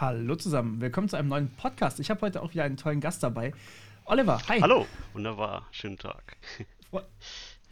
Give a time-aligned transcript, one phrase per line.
[0.00, 2.00] Hallo zusammen, willkommen zu einem neuen Podcast.
[2.00, 3.52] Ich habe heute auch wieder einen tollen Gast dabei.
[4.06, 4.58] Oliver, hi.
[4.58, 6.38] Hallo, wunderbar, schönen Tag.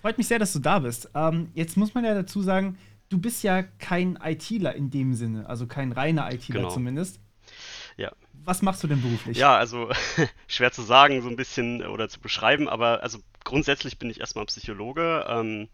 [0.02, 1.08] Freut mich sehr, dass du da bist.
[1.14, 2.76] Ähm, jetzt muss man ja dazu sagen,
[3.08, 6.68] du bist ja kein ITler in dem Sinne, also kein reiner ITler genau.
[6.68, 7.18] zumindest.
[7.96, 8.12] Ja.
[8.44, 9.38] Was machst du denn beruflich?
[9.38, 9.88] Ja, also
[10.48, 14.44] schwer zu sagen, so ein bisschen oder zu beschreiben, aber also grundsätzlich bin ich erstmal
[14.44, 15.24] Psychologe.
[15.26, 15.68] Ähm,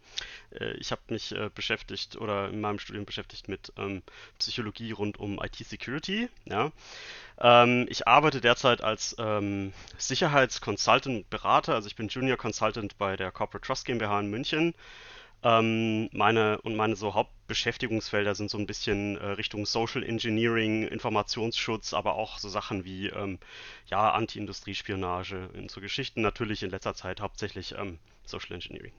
[0.53, 4.03] äh, ich habe mich äh, beschäftigt oder in meinem Studium beschäftigt mit ähm,
[4.39, 6.29] Psychologie rund um IT-Security.
[6.45, 6.71] Ja.
[7.41, 13.33] Ähm, ich arbeite derzeit als ähm, Sicherheitsconsultant Berater, also ich bin Junior Consultant bei der
[13.33, 14.75] Corporate Trust GmbH in München.
[15.45, 21.93] Ähm, meine und meine so Hauptbeschäftigungsfelder sind so ein bisschen äh, Richtung Social Engineering, Informationsschutz,
[21.93, 23.39] aber auch so Sachen wie ähm,
[23.87, 26.23] ja Anti-Industriespionage und so Geschichten.
[26.23, 28.93] Natürlich in letzter Zeit hauptsächlich ähm, Social Engineering.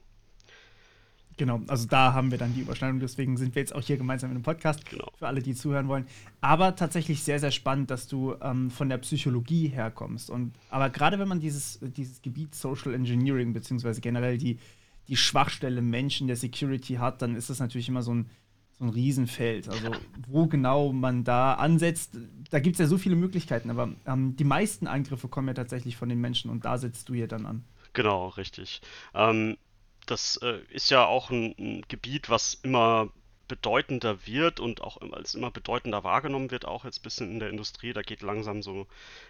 [1.38, 4.30] Genau, also da haben wir dann die Überschneidung, deswegen sind wir jetzt auch hier gemeinsam
[4.30, 5.12] in einem Podcast genau.
[5.18, 6.06] für alle, die zuhören wollen.
[6.40, 10.30] Aber tatsächlich sehr, sehr spannend, dass du ähm, von der Psychologie herkommst.
[10.30, 14.60] Und aber gerade wenn man dieses, dieses Gebiet Social Engineering, beziehungsweise generell die,
[15.08, 18.30] die Schwachstelle Menschen der Security hat, dann ist das natürlich immer so ein,
[18.78, 19.70] so ein Riesenfeld.
[19.70, 19.92] Also
[20.28, 22.18] wo genau man da ansetzt,
[22.50, 25.96] da gibt es ja so viele Möglichkeiten, aber ähm, die meisten Angriffe kommen ja tatsächlich
[25.98, 27.64] von den Menschen und da setzt du hier dann an.
[27.94, 28.82] Genau, richtig.
[29.14, 29.58] Ähm,
[30.06, 33.10] das äh, ist ja auch ein, ein, Gebiet, was immer
[33.48, 37.50] bedeutender wird und auch als immer bedeutender wahrgenommen wird, auch jetzt ein bisschen in der
[37.50, 37.94] Industrie.
[37.94, 38.88] Da geht langsam so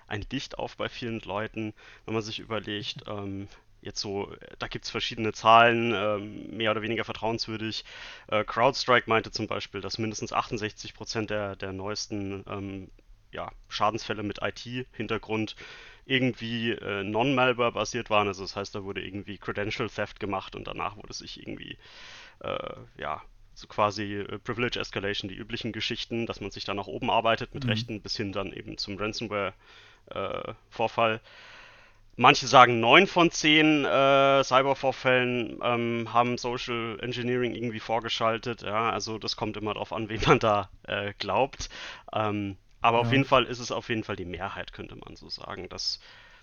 [0.07, 1.73] ein Licht auf bei vielen Leuten,
[2.05, 3.47] wenn man sich überlegt, ähm,
[3.85, 7.85] jetzt so, da gibt es verschiedene Zahlen, ähm, mehr oder weniger vertrauenswürdig.
[8.27, 12.91] Äh, CrowdStrike meinte zum Beispiel, dass mindestens 68 Prozent der, der neuesten ähm,
[13.31, 15.55] ja, Schadensfälle mit IT-Hintergrund
[16.05, 18.27] irgendwie äh, non-malware basiert waren.
[18.27, 21.77] Also das heißt, da wurde irgendwie Credential Theft gemacht und danach wurde sich irgendwie,
[22.39, 23.21] äh, ja,
[23.53, 27.53] so quasi äh, Privilege Escalation, die üblichen Geschichten, dass man sich da nach oben arbeitet
[27.53, 27.69] mit mhm.
[27.69, 31.15] Rechten bis hin dann eben zum Ransomware-Vorfall.
[31.15, 31.19] Äh,
[32.17, 38.61] Manche sagen, neun von zehn äh, Cybervorfällen ähm, haben Social Engineering irgendwie vorgeschaltet.
[38.61, 41.69] Ja, also das kommt immer darauf an, wen man da äh, glaubt.
[42.13, 43.01] Ähm, aber ja.
[43.01, 45.99] auf jeden Fall ist es auf jeden Fall die Mehrheit, könnte man so sagen, dass,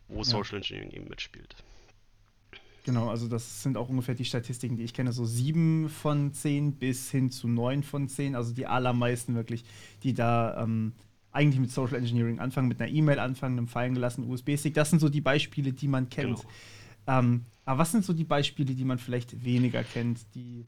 [0.08, 0.24] wo ja.
[0.24, 1.56] Social Engineering eben mitspielt.
[2.84, 6.74] Genau, also das sind auch ungefähr die Statistiken, die ich kenne, so sieben von zehn
[6.74, 9.64] bis hin zu neun von zehn, also die allermeisten wirklich,
[10.02, 10.92] die da ähm,
[11.32, 14.74] eigentlich mit Social Engineering anfangen, mit einer E-Mail anfangen, einem fallen gelassenen USB-Stick.
[14.74, 16.40] Das sind so die Beispiele, die man kennt.
[16.40, 17.18] Genau.
[17.18, 20.66] Ähm, aber was sind so die Beispiele, die man vielleicht weniger kennt, die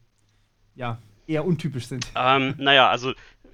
[0.75, 2.07] ja eher untypisch sind?
[2.15, 3.13] Ähm, naja, also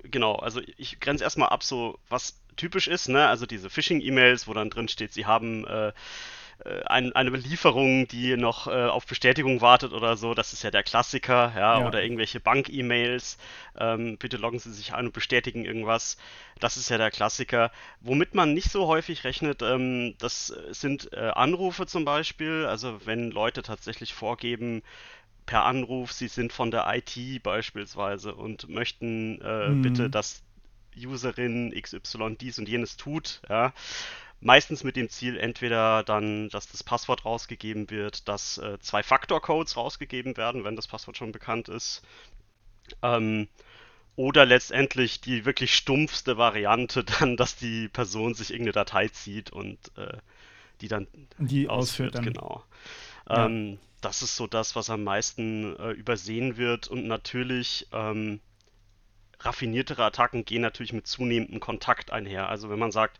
[0.09, 3.27] genau, also ich grenze erstmal ab, so was typisch ist, ne?
[3.27, 5.91] Also diese Phishing-E-Mails, wo dann drin steht, sie haben äh,
[6.65, 10.71] äh, ein, eine Belieferung, die noch äh, auf Bestätigung wartet oder so, das ist ja
[10.71, 11.87] der Klassiker, ja, ja.
[11.87, 13.37] oder irgendwelche Bank-E-Mails,
[13.79, 16.17] ähm, bitte loggen Sie sich ein und bestätigen irgendwas,
[16.59, 17.71] das ist ja der Klassiker.
[17.99, 23.31] Womit man nicht so häufig rechnet, ähm, das sind äh, Anrufe zum Beispiel, also wenn
[23.31, 24.83] Leute tatsächlich vorgeben,
[25.45, 29.81] per Anruf, sie sind von der IT beispielsweise und möchten äh, mhm.
[29.81, 30.43] bitte, dass
[30.95, 33.73] Userin XY dies und jenes tut, ja,
[34.43, 40.35] Meistens mit dem Ziel entweder dann, dass das Passwort rausgegeben wird, dass äh, Zwei-Faktor-Codes rausgegeben
[40.35, 42.01] werden, wenn das Passwort schon bekannt ist.
[43.03, 43.47] Ähm,
[44.15, 49.77] oder letztendlich die wirklich stumpfste Variante dann, dass die Person sich irgendeine Datei zieht und
[49.95, 50.17] äh,
[50.81, 52.15] die dann die ausführt.
[52.15, 52.25] Dann.
[52.25, 52.63] Genau.
[53.29, 53.45] Ja.
[53.45, 58.41] Ähm, das ist so das, was am meisten äh, übersehen wird und natürlich ähm,
[59.39, 62.49] raffiniertere Attacken gehen natürlich mit zunehmendem Kontakt einher.
[62.49, 63.19] Also wenn man sagt,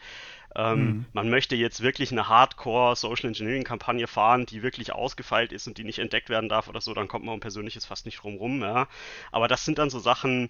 [0.56, 1.06] ähm, mhm.
[1.13, 5.78] Man möchte jetzt wirklich eine Hardcore Social Engineering Kampagne fahren, die wirklich ausgefeilt ist und
[5.78, 8.35] die nicht entdeckt werden darf oder so, dann kommt man um Persönliches fast nicht drum
[8.35, 8.62] rum.
[8.62, 8.88] Ja.
[9.31, 10.50] Aber das sind dann so Sachen,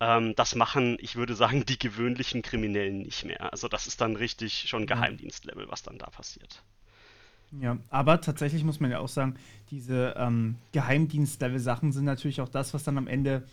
[0.00, 3.52] ähm, das machen, ich würde sagen, die gewöhnlichen Kriminellen nicht mehr.
[3.52, 6.62] Also das ist dann richtig schon Geheimdienstlevel, was dann da passiert.
[7.60, 9.34] Ja, aber tatsächlich muss man ja auch sagen,
[9.70, 13.46] diese ähm, Geheimdienstlevel-Sachen sind natürlich auch das, was dann am Ende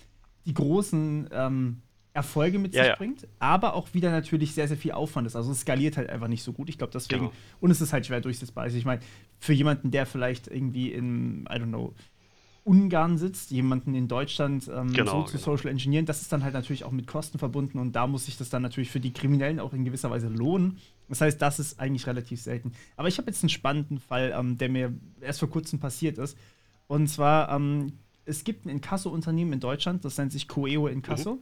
[0.45, 1.81] die großen ähm,
[2.13, 2.95] Erfolge mit ja, sich ja.
[2.95, 5.35] bringt, aber auch wieder natürlich sehr, sehr viel Aufwand ist.
[5.35, 6.69] Also es skaliert halt einfach nicht so gut.
[6.69, 7.33] Ich glaube deswegen, genau.
[7.59, 8.63] und es ist halt schwer durchsetzbar.
[8.63, 9.01] Also ich meine,
[9.39, 11.93] für jemanden, der vielleicht irgendwie in, I don't know,
[12.63, 15.55] Ungarn sitzt, jemanden in Deutschland ähm, genau, so zu genau.
[15.55, 18.37] Social Engineeren, das ist dann halt natürlich auch mit Kosten verbunden und da muss sich
[18.37, 20.77] das dann natürlich für die Kriminellen auch in gewisser Weise lohnen.
[21.07, 22.73] Das heißt, das ist eigentlich relativ selten.
[22.95, 26.37] Aber ich habe jetzt einen spannenden Fall, ähm, der mir erst vor kurzem passiert ist.
[26.87, 27.93] Und zwar, ähm,
[28.25, 31.35] es gibt ein Inkasso-Unternehmen in Deutschland, das nennt sich Coeo Inkasso.
[31.35, 31.39] Mhm.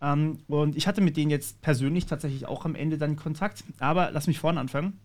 [0.00, 3.64] Ähm, und ich hatte mit denen jetzt persönlich tatsächlich auch am Ende dann Kontakt.
[3.78, 4.98] Aber lass mich vorne anfangen.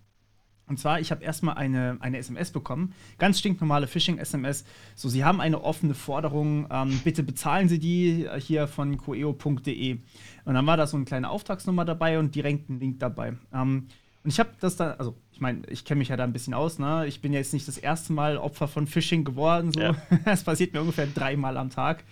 [0.67, 4.63] Und zwar, ich habe erstmal eine, eine SMS bekommen, ganz stinknormale Phishing-SMS.
[4.95, 9.97] So, Sie haben eine offene Forderung, ähm, bitte bezahlen Sie die äh, hier von coeo.de.
[10.45, 13.33] Und dann war da so eine kleine Auftragsnummer dabei und direkt ein Link dabei.
[13.53, 13.87] Ähm,
[14.23, 16.53] und ich habe das dann, also ich meine, ich kenne mich ja da ein bisschen
[16.53, 17.05] aus, ne?
[17.07, 19.71] Ich bin jetzt nicht das erste Mal Opfer von Phishing geworden.
[19.73, 19.81] So.
[19.81, 19.95] Ja.
[20.23, 22.05] Das passiert mir ungefähr dreimal am Tag.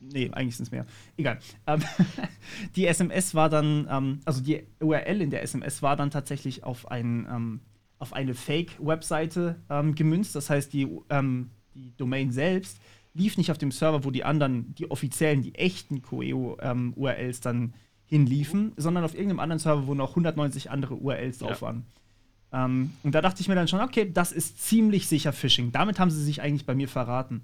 [0.00, 0.86] Nee, eigentlich sind es mehr.
[1.16, 1.38] Egal.
[1.66, 1.82] Ähm,
[2.76, 6.90] die SMS war dann, ähm, also die URL in der SMS war dann tatsächlich auf
[6.90, 7.60] ein ähm,
[7.98, 10.34] auf eine Fake-Webseite ähm, gemünzt.
[10.34, 12.78] Das heißt, die, ähm, die Domain selbst
[13.14, 17.74] lief nicht auf dem Server, wo die anderen, die offiziellen, die echten Coeo-URLs ähm, dann
[18.06, 21.62] hinliefen, sondern auf irgendeinem anderen Server, wo noch 190 andere URLs drauf ja.
[21.62, 21.86] waren.
[22.50, 25.70] Und da dachte ich mir dann schon, okay, das ist ziemlich sicher Phishing.
[25.70, 27.42] Damit haben sie sich eigentlich bei mir verraten.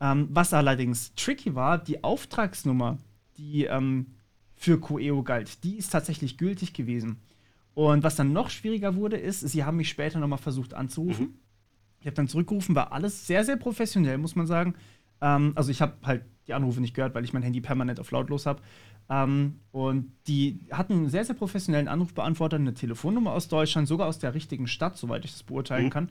[0.00, 2.98] Ähm, was allerdings tricky war, die Auftragsnummer,
[3.36, 4.14] die ähm,
[4.54, 7.20] für Coeo galt, die ist tatsächlich gültig gewesen.
[7.74, 11.26] Und was dann noch schwieriger wurde, ist, sie haben mich später nochmal versucht anzurufen.
[11.26, 11.34] Mhm.
[12.00, 14.74] Ich habe dann zurückgerufen, war alles sehr, sehr professionell, muss man sagen.
[15.20, 18.10] Ähm, also ich habe halt die Anrufe nicht gehört, weil ich mein Handy permanent auf
[18.10, 18.62] lautlos habe.
[19.10, 24.18] Ähm, und die hatten einen sehr, sehr professionellen Anrufbeantworter, eine Telefonnummer aus Deutschland, sogar aus
[24.18, 25.90] der richtigen Stadt, soweit ich das beurteilen mhm.
[25.90, 26.08] kann.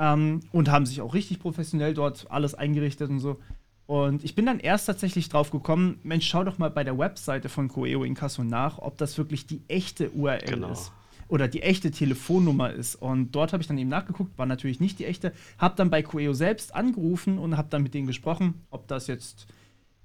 [0.00, 3.38] Ähm, und haben sich auch richtig professionell dort alles eingerichtet und so.
[3.86, 7.48] Und ich bin dann erst tatsächlich drauf gekommen, Mensch, schau doch mal bei der Webseite
[7.48, 10.70] von Coeo Incasso nach, ob das wirklich die echte URL genau.
[10.70, 10.92] ist
[11.30, 12.96] oder die echte Telefonnummer ist.
[12.96, 16.02] Und dort habe ich dann eben nachgeguckt, war natürlich nicht die echte, habe dann bei
[16.02, 19.46] Coeo selbst angerufen und habe dann mit denen gesprochen, ob das jetzt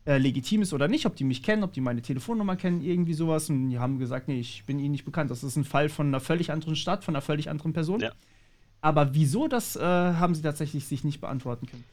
[0.05, 3.13] äh, legitim ist oder nicht, ob die mich kennen, ob die meine Telefonnummer kennen, irgendwie
[3.13, 3.49] sowas.
[3.49, 5.31] Und die haben gesagt, nee, ich bin ihnen nicht bekannt.
[5.31, 8.01] Das ist ein Fall von einer völlig anderen Stadt, von einer völlig anderen Person.
[8.01, 8.11] Ja.
[8.85, 11.83] Aber wieso, das äh, haben sie tatsächlich sich nicht beantworten können.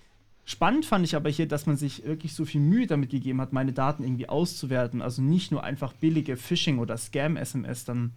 [0.44, 3.54] Spannend fand ich aber hier, dass man sich wirklich so viel Mühe damit gegeben hat,
[3.54, 5.00] meine Daten irgendwie auszuwerten.
[5.00, 8.12] Also nicht nur einfach billige Phishing- oder Scam-SMS dann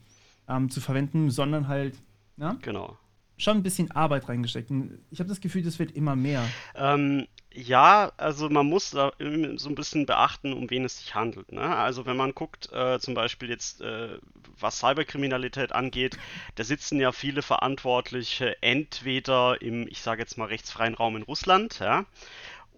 [0.49, 1.95] ähm, zu verwenden, sondern halt,
[2.35, 2.57] na?
[2.63, 2.97] Genau.
[3.37, 4.69] Schon ein bisschen Arbeit reingesteckt.
[4.69, 6.43] Und ich habe das Gefühl, das wird immer mehr.
[6.75, 9.13] Ähm, ja, also man muss da
[9.55, 11.53] so ein bisschen beachten, um wen es sich handelt.
[11.53, 11.61] Ne?
[11.61, 14.17] Also wenn man guckt, äh, zum Beispiel jetzt, äh,
[14.59, 16.17] was Cyberkriminalität angeht,
[16.55, 21.79] da sitzen ja viele Verantwortliche entweder im, ich sage jetzt mal, rechtsfreien Raum in Russland,
[21.79, 22.05] ja,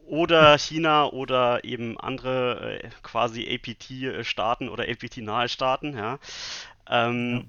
[0.06, 6.20] oder China oder eben andere äh, quasi APT-Staaten oder APT-nahe Staaten, ja.
[6.88, 7.44] Ähm, ja.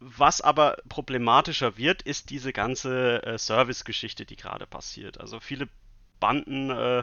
[0.00, 5.20] Was aber problematischer wird, ist diese ganze äh, Service-Geschichte, die gerade passiert.
[5.20, 5.68] Also viele
[6.20, 7.02] Banden äh,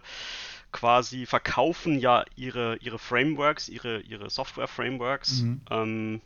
[0.71, 5.61] quasi verkaufen ja ihre, ihre Frameworks, ihre, ihre Software-Frameworks mhm.
[5.69, 6.21] ähm,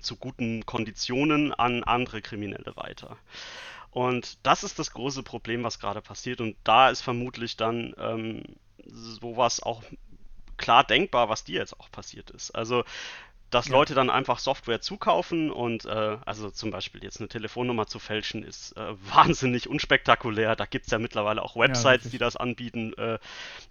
[0.00, 3.16] zu guten Konditionen an andere Kriminelle weiter.
[3.90, 6.40] Und das ist das große Problem, was gerade passiert.
[6.40, 8.42] Und da ist vermutlich dann ähm,
[8.84, 9.82] sowas auch
[10.56, 12.50] klar denkbar, was dir jetzt auch passiert ist.
[12.50, 12.84] Also
[13.50, 13.72] dass ja.
[13.72, 18.42] Leute dann einfach Software zukaufen und äh, also zum Beispiel jetzt eine Telefonnummer zu fälschen
[18.42, 20.56] ist äh, wahnsinnig unspektakulär.
[20.56, 22.92] Da gibt es ja mittlerweile auch Websites, ja, die das anbieten.
[22.94, 23.18] Äh,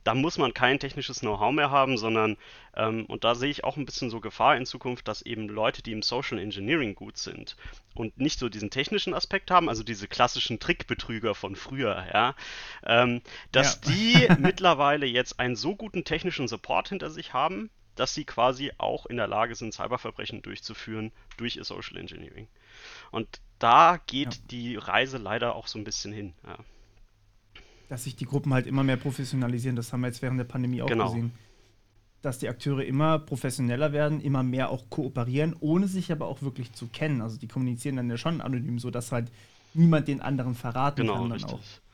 [0.03, 2.37] da muss man kein technisches Know-how mehr haben, sondern
[2.75, 5.81] ähm, und da sehe ich auch ein bisschen so Gefahr in Zukunft, dass eben Leute,
[5.81, 7.55] die im Social Engineering gut sind
[7.93, 12.35] und nicht so diesen technischen Aspekt haben, also diese klassischen Trickbetrüger von früher, ja,
[12.85, 13.91] ähm, dass ja.
[13.91, 19.05] die mittlerweile jetzt einen so guten technischen Support hinter sich haben, dass sie quasi auch
[19.05, 22.47] in der Lage sind, Cyberverbrechen durchzuführen durch ihr Social Engineering.
[23.11, 24.41] Und da geht ja.
[24.51, 26.33] die Reise leider auch so ein bisschen hin.
[26.45, 26.57] Ja.
[27.89, 30.81] Dass sich die Gruppen halt immer mehr professionalisieren, das haben wir jetzt während der Pandemie
[30.81, 31.07] auch genau.
[31.07, 31.31] gesehen.
[32.21, 36.73] Dass die Akteure immer professioneller werden, immer mehr auch kooperieren, ohne sich aber auch wirklich
[36.73, 37.21] zu kennen.
[37.21, 39.31] Also die kommunizieren dann ja schon anonym, sodass halt
[39.73, 41.53] niemand den anderen verraten genau, kann dann richtig.
[41.53, 41.84] auch.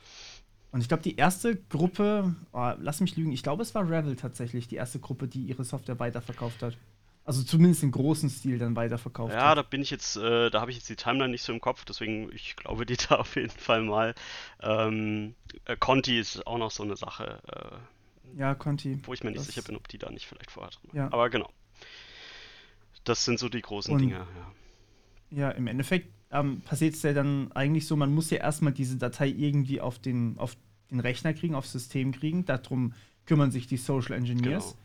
[0.71, 4.15] Und ich glaube, die erste Gruppe, oh, lass mich lügen, ich glaube, es war Revel
[4.15, 6.77] tatsächlich, die erste Gruppe, die ihre Software weiterverkauft hat.
[7.23, 9.45] Also zumindest im großen Stil dann weiterverkauft ja, hat.
[9.49, 11.61] Ja, da bin ich jetzt, äh, da habe ich jetzt die Timeline nicht so im
[11.61, 14.15] Kopf, deswegen ich glaube die da auf jeden Fall mal.
[14.61, 15.35] Ähm,
[15.65, 17.41] äh, Conti ist auch noch so eine Sache.
[18.35, 18.99] Äh, ja, Conti.
[19.03, 21.05] Wo ich mir nicht sicher bin, ob die da nicht vielleicht vorher drin Ja.
[21.11, 21.49] Aber genau.
[23.03, 24.53] Das sind so die großen Und, Dinge, ja.
[25.31, 28.97] Ja, im Endeffekt ähm, passiert es ja dann eigentlich so, man muss ja erstmal diese
[28.97, 30.55] Datei irgendwie auf den, auf
[30.89, 32.45] den Rechner kriegen, aufs System kriegen.
[32.45, 32.93] Darum
[33.25, 34.75] kümmern sich die Social Engineers.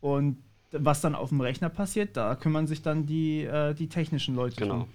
[0.00, 0.16] Genau.
[0.16, 0.38] Und
[0.72, 4.56] was dann auf dem Rechner passiert, da kümmern sich dann die, äh, die technischen Leute
[4.56, 4.78] genau.
[4.78, 4.88] drum.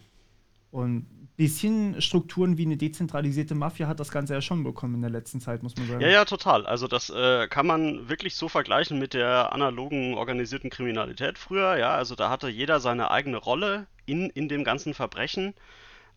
[0.71, 5.01] Und ein bisschen Strukturen wie eine dezentralisierte Mafia hat das Ganze ja schon bekommen in
[5.01, 6.01] der letzten Zeit, muss man sagen.
[6.01, 6.65] Ja, ja, total.
[6.65, 11.77] Also das äh, kann man wirklich so vergleichen mit der analogen organisierten Kriminalität früher.
[11.77, 15.53] Ja, also da hatte jeder seine eigene Rolle in, in dem ganzen Verbrechen.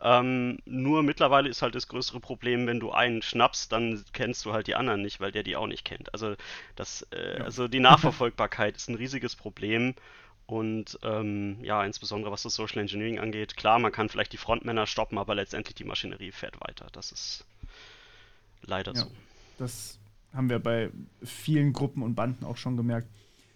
[0.00, 4.52] Ähm, nur mittlerweile ist halt das größere Problem, wenn du einen schnappst, dann kennst du
[4.52, 6.12] halt die anderen nicht, weil der die auch nicht kennt.
[6.14, 6.36] Also
[6.76, 7.44] das, äh, ja.
[7.44, 9.94] also die Nachverfolgbarkeit ist ein riesiges Problem
[10.46, 14.86] Und ähm, ja, insbesondere was das Social Engineering angeht, klar, man kann vielleicht die Frontmänner
[14.86, 16.86] stoppen, aber letztendlich die Maschinerie fährt weiter.
[16.92, 17.44] Das ist
[18.62, 19.10] leider ja, so.
[19.58, 19.98] Das
[20.32, 20.90] haben wir bei
[21.22, 23.08] vielen Gruppen und Banden auch schon gemerkt.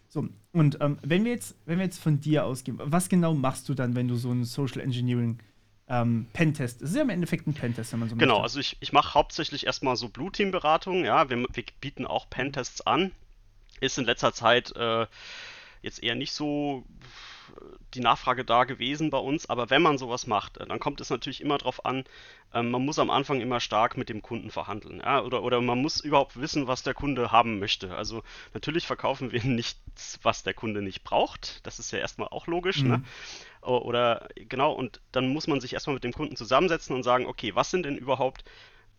[0.08, 3.70] So, und ähm, wenn wir jetzt, wenn wir jetzt von dir ausgehen, was genau machst
[3.70, 5.38] du dann, wenn du so ein Social Engineering
[5.92, 6.80] ähm, Pentest.
[6.80, 8.42] Es ist ja im Endeffekt ein Pentest, wenn man so Genau, möchte.
[8.44, 12.28] also ich, ich mache hauptsächlich erstmal so Blue Team Beratung, ja, wir, wir, bieten auch
[12.30, 13.12] Pentests an.
[13.80, 15.06] Ist in letzter Zeit äh,
[15.82, 16.84] jetzt eher nicht so
[17.94, 21.40] die Nachfrage da gewesen bei uns, aber wenn man sowas macht, dann kommt es natürlich
[21.40, 22.04] immer darauf an,
[22.54, 25.00] ähm, man muss am Anfang immer stark mit dem Kunden verhandeln.
[25.04, 25.22] Ja?
[25.22, 27.94] Oder, oder man muss überhaupt wissen, was der Kunde haben möchte.
[27.94, 28.22] Also
[28.54, 31.60] natürlich verkaufen wir nichts, was der Kunde nicht braucht.
[31.66, 32.78] Das ist ja erstmal auch logisch.
[32.78, 32.98] Ne?
[32.98, 33.02] Mhm.
[33.02, 33.04] Ne?
[33.62, 37.54] Oder genau, und dann muss man sich erstmal mit dem Kunden zusammensetzen und sagen, okay,
[37.54, 38.44] was sind denn überhaupt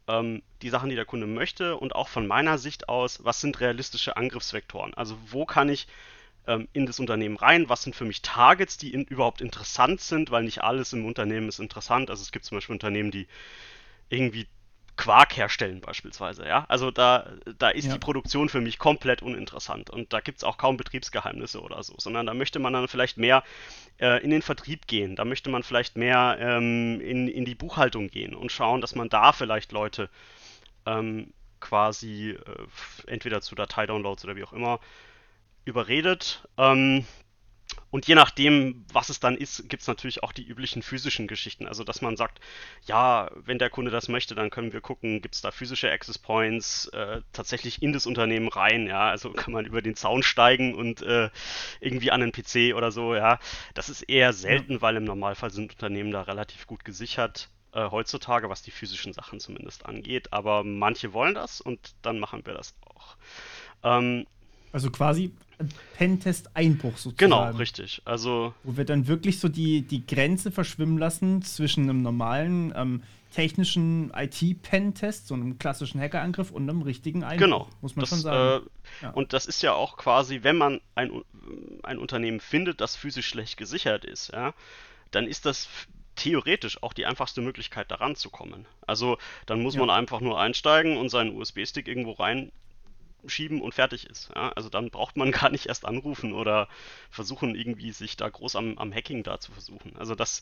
[0.08, 3.60] ähm, die Sachen, die der Kunde möchte und auch von meiner Sicht aus, was sind
[3.60, 4.94] realistische Angriffsvektoren?
[4.94, 5.88] Also wo kann ich
[6.48, 7.70] ähm, in das Unternehmen rein?
[7.70, 10.32] Was sind für mich Targets, die in, überhaupt interessant sind?
[10.32, 12.10] Weil nicht alles im Unternehmen ist interessant.
[12.10, 13.28] Also es gibt zum Beispiel Unternehmen, die
[14.10, 14.48] irgendwie
[14.96, 16.66] Quark herstellen beispielsweise, ja.
[16.68, 17.94] Also da, da ist ja.
[17.94, 21.96] die Produktion für mich komplett uninteressant und da gibt es auch kaum Betriebsgeheimnisse oder so,
[21.98, 23.44] sondern da möchte man dann vielleicht mehr
[24.00, 28.10] äh, in den Vertrieb gehen, da möchte man vielleicht mehr ähm, in, in die Buchhaltung
[28.10, 30.10] gehen und schauen, dass man da vielleicht Leute
[30.86, 34.80] ähm, quasi äh, entweder zu Dateidownloads oder wie auch immer
[35.66, 36.48] überredet.
[36.58, 37.06] Ähm,
[37.94, 41.68] und je nachdem, was es dann ist, gibt es natürlich auch die üblichen physischen Geschichten.
[41.68, 42.40] Also, dass man sagt,
[42.88, 46.18] ja, wenn der Kunde das möchte, dann können wir gucken, gibt es da physische Access
[46.18, 49.12] Points äh, tatsächlich in das Unternehmen rein, ja.
[49.12, 51.30] Also kann man über den Zaun steigen und äh,
[51.82, 53.38] irgendwie an den PC oder so, ja.
[53.76, 54.82] Das ist eher selten, ja.
[54.82, 59.40] weil im Normalfall sind Unternehmen da relativ gut gesichert äh, heutzutage, was die physischen Sachen
[59.40, 60.34] zumindest angeht.
[60.34, 63.18] Aber manche wollen das und dann machen wir das auch.
[63.84, 64.26] Ähm,
[64.72, 65.32] also quasi
[65.98, 67.18] Pentest-Einbruch sozusagen.
[67.18, 68.02] Genau, richtig.
[68.06, 73.04] Also wo wir dann wirklich so die, die Grenze verschwimmen lassen zwischen einem normalen ähm,
[73.34, 77.46] technischen IT-Pentest, so einem klassischen Hackerangriff und einem richtigen Einbruch.
[77.46, 77.70] Genau.
[77.82, 78.66] Muss man das, schon sagen.
[79.02, 79.12] Äh, ja.
[79.12, 81.24] Und das ist ja auch quasi, wenn man ein,
[81.82, 84.54] ein Unternehmen findet, das physisch schlecht gesichert ist, ja,
[85.12, 85.68] dann ist das
[86.16, 88.68] theoretisch auch die einfachste Möglichkeit, daran zu kommen.
[88.86, 89.18] Also
[89.48, 89.80] dann muss ja.
[89.80, 92.52] man einfach nur einsteigen und seinen USB-Stick irgendwo rein
[93.26, 94.30] schieben und fertig ist.
[94.36, 94.52] Ja?
[94.54, 96.68] Also dann braucht man gar nicht erst anrufen oder
[97.10, 99.96] versuchen irgendwie sich da groß am, am Hacking da zu versuchen.
[99.98, 100.42] Also das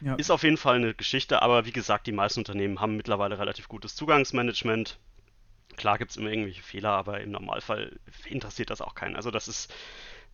[0.00, 0.14] ja.
[0.16, 3.68] ist auf jeden Fall eine Geschichte, aber wie gesagt, die meisten Unternehmen haben mittlerweile relativ
[3.68, 4.98] gutes Zugangsmanagement.
[5.76, 9.16] Klar gibt es immer irgendwelche Fehler, aber im Normalfall interessiert das auch keinen.
[9.16, 9.72] Also das ist,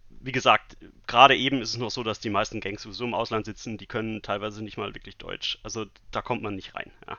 [0.08, 3.46] wie gesagt, gerade eben ist es noch so, dass die meisten Gangs sowieso im Ausland
[3.46, 5.58] sitzen, die können teilweise nicht mal wirklich Deutsch.
[5.62, 6.90] Also da kommt man nicht rein.
[7.06, 7.18] Ja.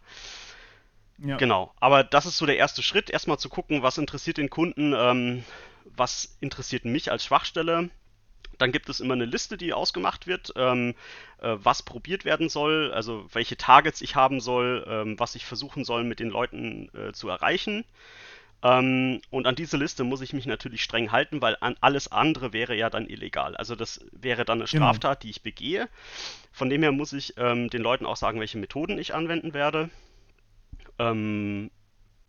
[1.22, 1.38] Ja.
[1.38, 1.74] Genau.
[1.80, 5.44] Aber das ist so der erste Schritt, erstmal zu gucken, was interessiert den Kunden, ähm,
[5.86, 7.90] was interessiert mich als Schwachstelle.
[8.58, 10.96] Dann gibt es immer eine Liste, die ausgemacht wird, ähm,
[11.42, 15.86] äh, was probiert werden soll, also welche Targets ich haben soll, ähm, was ich versuchen
[15.86, 17.86] soll, mit den Leuten äh, zu erreichen.
[18.62, 22.52] Ähm, und an diese Liste muss ich mich natürlich streng halten, weil an alles andere
[22.52, 23.56] wäre ja dann illegal.
[23.56, 24.88] Also das wäre dann eine genau.
[24.88, 25.22] Straftat, genau.
[25.22, 25.88] die ich begehe.
[26.52, 29.90] Von dem her muss ich ähm, den Leuten auch sagen, welche Methoden ich anwenden werde
[31.00, 31.72] ähm,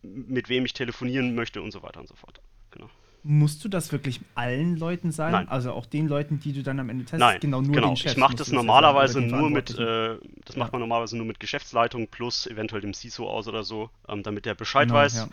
[0.01, 2.41] mit wem ich telefonieren möchte und so weiter und so fort.
[2.71, 2.89] Genau.
[3.23, 5.33] Musst du das wirklich allen Leuten sagen?
[5.33, 5.47] Nein.
[5.47, 7.19] Also auch den Leuten, die du dann am Ende testest?
[7.19, 7.89] Nein, genau, nur genau.
[7.89, 8.13] den Chefs.
[8.13, 10.59] Ich mache das normalerweise nur mit, äh, das ja.
[10.59, 14.47] macht man normalerweise nur mit Geschäftsleitung plus eventuell dem CISO aus oder so, ähm, damit
[14.47, 15.27] der Bescheid genau, weiß.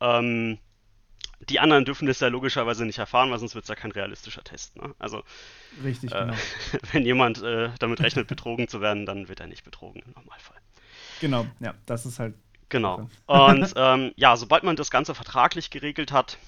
[0.00, 0.18] Ja.
[0.18, 0.58] Ähm,
[1.48, 4.44] die anderen dürfen das ja logischerweise nicht erfahren, weil sonst wird es ja kein realistischer
[4.44, 4.76] Test.
[4.76, 4.94] Ne?
[4.98, 5.22] Also,
[5.82, 6.34] Richtig, äh, genau.
[6.92, 10.58] wenn jemand äh, damit rechnet, betrogen zu werden, dann wird er nicht betrogen im Normalfall.
[11.20, 12.34] Genau, ja, das ist halt
[12.72, 13.06] Genau.
[13.26, 16.38] Und ähm, ja, sobald man das Ganze vertraglich geregelt hat,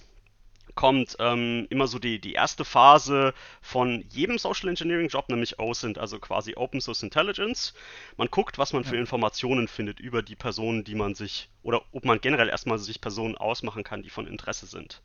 [0.75, 5.99] kommt ähm, immer so die, die erste Phase von jedem Social Engineering Job, nämlich OSINT,
[5.99, 7.75] also quasi Open Source Intelligence.
[8.17, 12.07] Man guckt, was man für Informationen findet über die Personen, die man sich, oder ob
[12.07, 15.03] man generell erstmal sich Personen ausmachen kann, die von Interesse sind.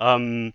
[0.00, 0.54] Ähm,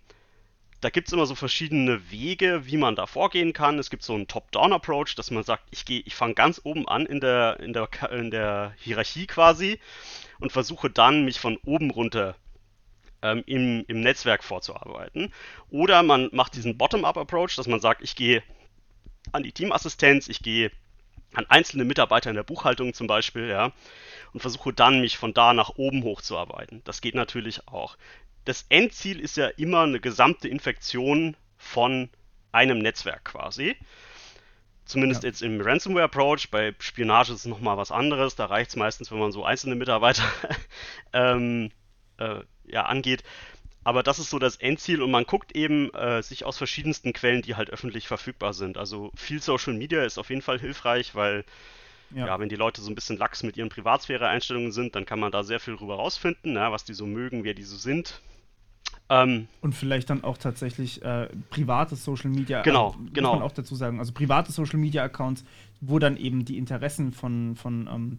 [0.82, 3.78] da gibt es immer so verschiedene Wege, wie man da vorgehen kann.
[3.78, 7.06] Es gibt so einen Top-Down-Approach, dass man sagt, ich gehe, ich fange ganz oben an
[7.06, 9.78] in der, in, der, in der Hierarchie quasi
[10.40, 12.34] und versuche dann, mich von oben runter
[13.22, 15.32] ähm, im, im Netzwerk vorzuarbeiten.
[15.70, 18.42] Oder man macht diesen Bottom-Up-Approach, dass man sagt, ich gehe
[19.30, 20.72] an die Teamassistenz, ich gehe
[21.32, 23.72] an einzelne Mitarbeiter in der Buchhaltung zum Beispiel, ja,
[24.32, 26.82] und versuche dann mich von da nach oben hochzuarbeiten.
[26.84, 27.96] Das geht natürlich auch
[28.44, 32.10] das Endziel ist ja immer eine gesamte Infektion von
[32.50, 33.76] einem Netzwerk quasi.
[34.84, 35.28] Zumindest ja.
[35.28, 36.50] jetzt im Ransomware Approach.
[36.50, 38.34] Bei Spionage ist es nochmal was anderes.
[38.34, 40.24] Da reicht es meistens, wenn man so einzelne Mitarbeiter
[41.12, 41.70] ähm,
[42.18, 43.22] äh, ja, angeht.
[43.84, 47.42] aber das ist so das Endziel und man guckt eben äh, sich aus verschiedensten Quellen,
[47.42, 48.76] die halt öffentlich verfügbar sind.
[48.76, 51.44] Also viel Social Media ist auf jeden Fall hilfreich, weil
[52.14, 52.26] ja.
[52.26, 55.32] ja wenn die Leute so ein bisschen lax mit ihren Privatsphäre-Einstellungen sind, dann kann man
[55.32, 58.20] da sehr viel drüber rausfinden, ja, was die so mögen, wer die so sind.
[59.08, 63.30] Ähm, und vielleicht dann auch tatsächlich äh, private Social Media, genau, also, genau.
[63.30, 65.44] muss man auch dazu sagen, also private Social Media Accounts,
[65.80, 68.18] wo dann eben die Interessen von, von ähm,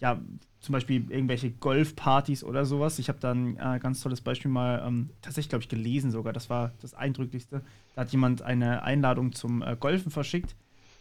[0.00, 0.20] ja,
[0.60, 2.98] zum Beispiel irgendwelche Golfpartys oder sowas.
[2.98, 6.32] Ich habe da ein äh, ganz tolles Beispiel mal ähm, tatsächlich, glaube ich, gelesen sogar.
[6.32, 7.62] Das war das Eindrücklichste.
[7.94, 10.54] Da hat jemand eine Einladung zum äh, Golfen verschickt.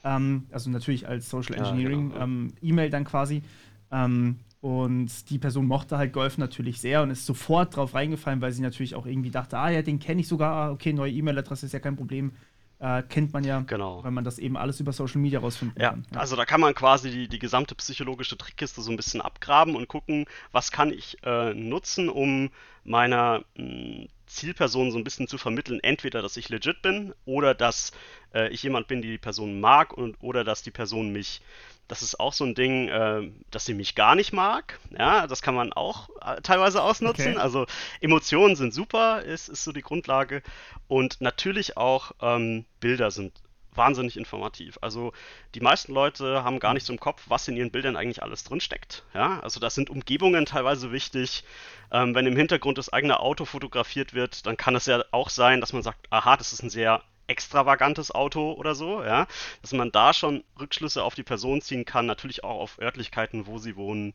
[0.03, 2.23] Ähm, also natürlich als Social Engineering ja, genau.
[2.23, 3.43] ähm, E-Mail dann quasi.
[3.91, 8.51] Ähm, und die Person mochte halt Golfen natürlich sehr und ist sofort drauf reingefallen, weil
[8.51, 11.67] sie natürlich auch irgendwie dachte, ah ja, den kenne ich sogar, ah, okay, neue E-Mail-Adresse
[11.67, 12.31] ist ja kein Problem
[12.79, 14.03] äh, kennt man ja, genau.
[14.03, 16.05] weil man das eben alles über Social Media rausfinden ja, kann.
[16.13, 19.75] Ja, also da kann man quasi die, die gesamte psychologische Trickkiste so ein bisschen abgraben
[19.75, 22.49] und gucken, was kann ich äh, nutzen, um
[22.83, 27.53] meiner mh, hm, Zielperson so ein bisschen zu vermitteln, entweder, dass ich legit bin oder
[27.53, 27.91] dass
[28.33, 31.41] äh, ich jemand bin, die die Person mag und oder dass die Person mich
[31.87, 34.79] das ist auch so ein Ding, äh, dass sie mich gar nicht mag.
[34.97, 37.33] Ja, das kann man auch äh, teilweise ausnutzen.
[37.33, 37.37] Okay.
[37.37, 37.65] Also
[38.01, 40.43] Emotionen sind super, ist, ist so die Grundlage.
[40.87, 43.33] Und natürlich auch ähm, Bilder sind
[43.77, 44.77] wahnsinnig informativ.
[44.81, 45.13] Also
[45.55, 48.43] die meisten Leute haben gar nicht so im Kopf, was in ihren Bildern eigentlich alles
[48.43, 49.03] drinsteckt.
[49.13, 51.43] Ja, also das sind Umgebungen teilweise wichtig.
[51.91, 55.61] Ähm, wenn im Hintergrund das eigene Auto fotografiert wird, dann kann es ja auch sein,
[55.61, 59.27] dass man sagt, aha, das ist ein sehr extravagantes Auto oder so, ja,
[59.61, 63.57] dass man da schon Rückschlüsse auf die Person ziehen kann, natürlich auch auf Örtlichkeiten, wo
[63.57, 64.13] sie wohnen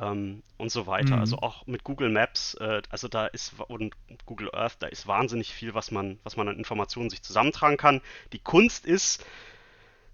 [0.00, 1.16] ähm, und so weiter.
[1.16, 1.20] Mhm.
[1.20, 3.94] Also auch mit Google Maps, äh, also da ist und
[4.26, 8.00] Google Earth, da ist wahnsinnig viel, was man, was man an Informationen sich zusammentragen kann.
[8.32, 9.24] Die Kunst ist,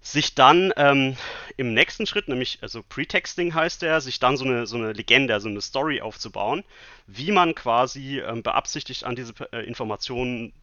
[0.05, 1.17] sich dann ähm,
[1.57, 5.33] im nächsten Schritt, nämlich also Pretexting heißt der, sich dann so eine, so eine Legende,
[5.33, 6.63] also eine Story aufzubauen,
[7.07, 10.53] wie man quasi ähm, beabsichtigt an diese äh, Informationen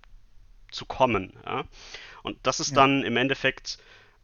[0.71, 1.33] zu kommen.
[1.45, 1.65] Ja?
[2.23, 2.77] Und das ist ja.
[2.77, 3.79] dann im Endeffekt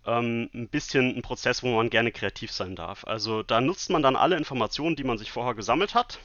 [0.09, 3.05] ähm, ein bisschen ein Prozess, wo man gerne kreativ sein darf.
[3.05, 6.19] Also da nutzt man dann alle Informationen, die man sich vorher gesammelt hat,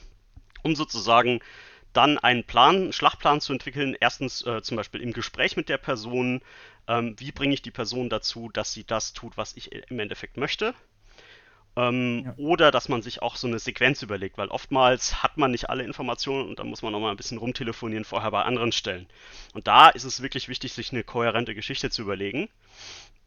[0.64, 1.42] um sozusagen
[1.92, 3.96] dann einen Plan, einen Schlachtplan zu entwickeln.
[4.00, 6.42] Erstens äh, zum Beispiel im Gespräch mit der Person,
[6.88, 10.38] ähm, wie bringe ich die Person dazu, dass sie das tut, was ich im Endeffekt
[10.38, 10.74] möchte.
[11.76, 12.34] Ähm, ja.
[12.38, 15.84] Oder dass man sich auch so eine Sequenz überlegt, weil oftmals hat man nicht alle
[15.84, 19.08] Informationen und dann muss man nochmal ein bisschen rumtelefonieren vorher bei anderen Stellen.
[19.54, 22.50] Und da ist es wirklich wichtig, sich eine kohärente Geschichte zu überlegen.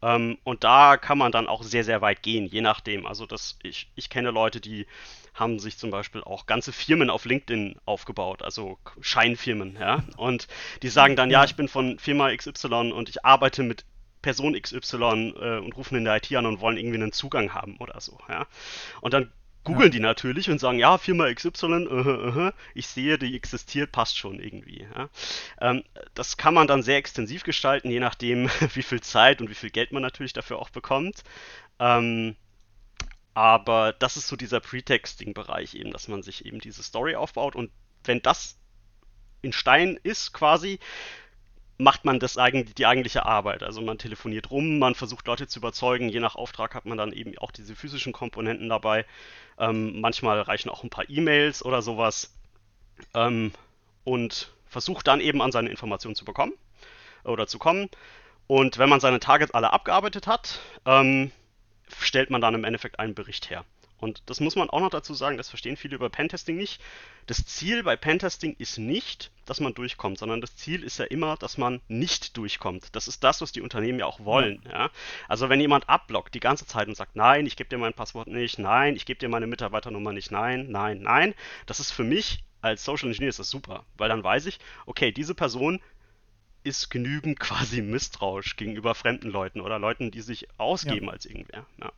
[0.01, 3.05] Ähm, und da kann man dann auch sehr, sehr weit gehen, je nachdem.
[3.05, 4.85] Also das, ich, ich kenne Leute, die
[5.33, 10.03] haben sich zum Beispiel auch ganze Firmen auf LinkedIn aufgebaut, also Scheinfirmen, ja.
[10.17, 10.47] Und
[10.81, 13.85] die sagen dann, ja, ich bin von Firma XY und ich arbeite mit
[14.21, 17.77] Person XY äh, und rufen in der IT an und wollen irgendwie einen Zugang haben
[17.77, 18.47] oder so, ja.
[19.01, 19.31] Und dann
[19.67, 19.97] googeln ja.
[19.97, 24.17] die natürlich und sagen, ja, Firma XY, uh, uh, uh, ich sehe, die existiert, passt
[24.17, 24.87] schon irgendwie.
[24.95, 25.09] Ja.
[25.59, 29.55] Ähm, das kann man dann sehr extensiv gestalten, je nachdem, wie viel Zeit und wie
[29.55, 31.23] viel Geld man natürlich dafür auch bekommt.
[31.79, 32.35] Ähm,
[33.33, 37.69] aber das ist so dieser Pretexting-Bereich eben, dass man sich eben diese Story aufbaut und
[38.03, 38.57] wenn das
[39.41, 40.79] in Stein ist quasi,
[41.77, 43.63] macht man das eigentlich, die eigentliche Arbeit.
[43.63, 46.09] Also man telefoniert rum, man versucht Leute zu überzeugen.
[46.09, 49.05] Je nach Auftrag hat man dann eben auch diese physischen Komponenten dabei.
[49.59, 52.33] Ähm, manchmal reichen auch ein paar E-Mails oder sowas.
[53.13, 53.51] Ähm,
[54.03, 56.53] und versucht dann eben an seine Informationen zu bekommen
[57.23, 57.89] oder zu kommen.
[58.47, 61.31] Und wenn man seine Targets alle abgearbeitet hat, ähm,
[61.99, 63.65] stellt man dann im Endeffekt einen Bericht her.
[63.99, 66.81] Und das muss man auch noch dazu sagen, das verstehen viele über Pentesting nicht.
[67.25, 71.35] Das Ziel bei Pentesting ist nicht, dass man durchkommt, sondern das Ziel ist ja immer,
[71.37, 72.95] dass man nicht durchkommt.
[72.95, 74.61] Das ist das, was die Unternehmen ja auch wollen.
[74.69, 74.91] Ja?
[75.27, 78.27] Also wenn jemand abblockt die ganze Zeit und sagt, nein, ich gebe dir mein Passwort
[78.27, 81.33] nicht, nein, ich gebe dir meine Mitarbeiternummer nicht, nein, nein, nein,
[81.65, 85.11] das ist für mich als Social Engineer ist das super, weil dann weiß ich, okay,
[85.11, 85.79] diese Person
[86.63, 91.13] ist genügend quasi misstrauisch gegenüber fremden Leuten oder Leuten, die sich ausgeben ja.
[91.13, 91.65] als irgendwer.
[91.81, 91.91] Ja.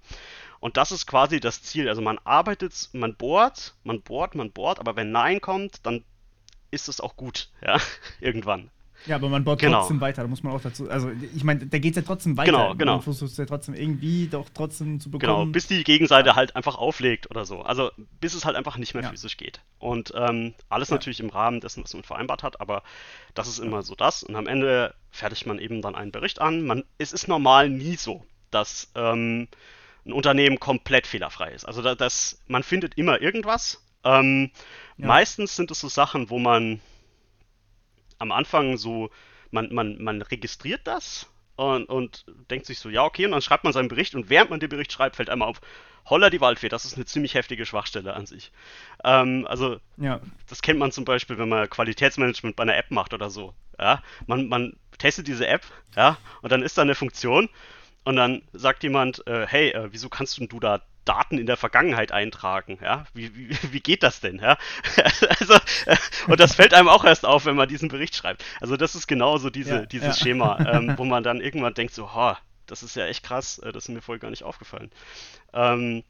[0.59, 1.87] Und das ist quasi das Ziel.
[1.87, 6.03] Also man arbeitet, man bohrt, man bohrt, man bohrt, aber wenn Nein kommt, dann
[6.71, 7.77] ist es auch gut, ja,
[8.19, 8.69] irgendwann.
[9.05, 9.79] Ja, aber man bohrt genau.
[9.79, 12.35] trotzdem weiter, da muss man auch dazu, also ich meine, da geht es ja trotzdem
[12.35, 12.51] weiter.
[12.51, 12.93] Genau, genau.
[12.95, 15.39] Man versucht es ja trotzdem irgendwie doch trotzdem zu bekommen.
[15.41, 17.61] Genau, bis die Gegenseite halt einfach auflegt oder so.
[17.61, 19.09] Also bis es halt einfach nicht mehr ja.
[19.09, 19.61] physisch geht.
[19.77, 20.95] Und ähm, alles ja.
[20.95, 22.83] natürlich im Rahmen dessen, was man vereinbart hat, aber
[23.35, 24.23] das ist immer so das.
[24.23, 26.65] Und am Ende fertigt man eben dann einen Bericht an.
[26.65, 29.47] Man, es ist normal nie so, dass ähm,
[30.09, 31.65] ein Unternehmen komplett fehlerfrei ist.
[31.65, 33.83] Also da, das, man findet immer irgendwas.
[34.03, 34.51] Ähm,
[34.97, 35.07] ja.
[35.07, 36.81] Meistens sind es so Sachen, wo man
[38.17, 39.09] am Anfang so,
[39.51, 43.63] man, man, man registriert das und, und denkt sich so, ja, okay, und dann schreibt
[43.63, 45.61] man seinen Bericht und während man den Bericht schreibt, fällt einmal auf,
[46.05, 48.51] holla die Waldfee, das ist eine ziemlich heftige Schwachstelle an sich.
[49.03, 50.21] Ähm, also, ja.
[50.47, 53.53] das kennt man zum Beispiel, wenn man Qualitätsmanagement bei einer App macht oder so.
[53.77, 57.49] Ja, man, man testet diese App, ja, und dann ist da eine Funktion
[58.09, 62.11] und dann sagt jemand, äh, hey, äh, wieso kannst du da Daten in der Vergangenheit
[62.11, 63.05] eintragen, ja?
[63.13, 64.57] Wie, wie, wie geht das denn, ja?
[65.39, 65.53] also,
[65.85, 65.95] äh,
[66.25, 68.43] und das fällt einem auch erst auf, wenn man diesen Bericht schreibt.
[68.61, 70.23] Also das ist genauso diese, ja, dieses ja.
[70.25, 73.71] Schema, ähm, wo man dann irgendwann denkt so, ha, das ist ja echt krass, äh,
[73.71, 74.89] das ist mir vorher gar nicht aufgefallen.
[75.53, 76.03] Ähm,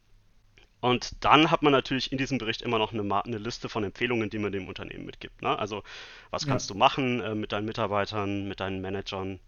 [0.80, 4.30] und dann hat man natürlich in diesem Bericht immer noch eine, eine, Liste von Empfehlungen,
[4.30, 5.42] die man dem Unternehmen mitgibt.
[5.42, 5.58] Ne?
[5.58, 5.82] Also
[6.30, 6.72] was kannst ja.
[6.72, 9.38] du machen äh, mit deinen Mitarbeitern, mit deinen Managern,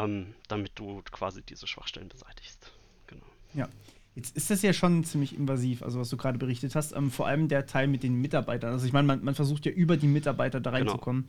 [0.00, 2.72] ähm, damit du quasi diese Schwachstellen beseitigst.
[3.06, 3.24] Genau.
[3.54, 3.68] Ja.
[4.14, 6.94] Jetzt ist das ja schon ziemlich invasiv, also was du gerade berichtet hast.
[6.94, 8.72] Ähm, vor allem der Teil mit den Mitarbeitern.
[8.72, 10.90] Also ich meine, man, man, versucht ja über die Mitarbeiter da genau.
[10.90, 11.26] reinzukommen.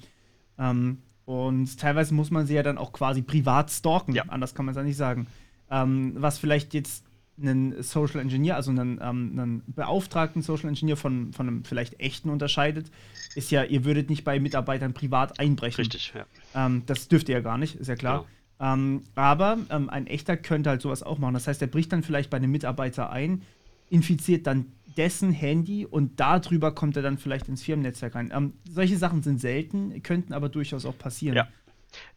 [0.57, 0.69] Genau.
[0.69, 4.13] Ähm, und teilweise muss man sie ja dann auch quasi privat stalken.
[4.13, 4.23] Ja.
[4.27, 5.27] Anders kann man es ja nicht sagen.
[5.71, 7.05] Ähm, was vielleicht jetzt
[7.41, 12.29] einen Social Engineer, also einen, ähm, einen beauftragten Social Engineer von, von einem vielleicht echten
[12.29, 12.91] unterscheidet,
[13.35, 15.81] ist ja, ihr würdet nicht bei Mitarbeitern privat einbrechen.
[15.81, 16.25] Richtig, ja.
[16.53, 18.19] Ähm, das dürft ihr ja gar nicht, ist ja klar.
[18.19, 18.29] Genau.
[18.59, 21.33] Ähm, aber ähm, ein echter könnte halt sowas auch machen.
[21.33, 23.41] Das heißt, er bricht dann vielleicht bei einem Mitarbeiter ein,
[23.89, 28.31] infiziert dann dessen Handy und darüber kommt er dann vielleicht ins Firmennetzwerk rein.
[28.33, 31.35] Ähm, solche Sachen sind selten, könnten aber durchaus auch passieren.
[31.35, 31.47] Ja,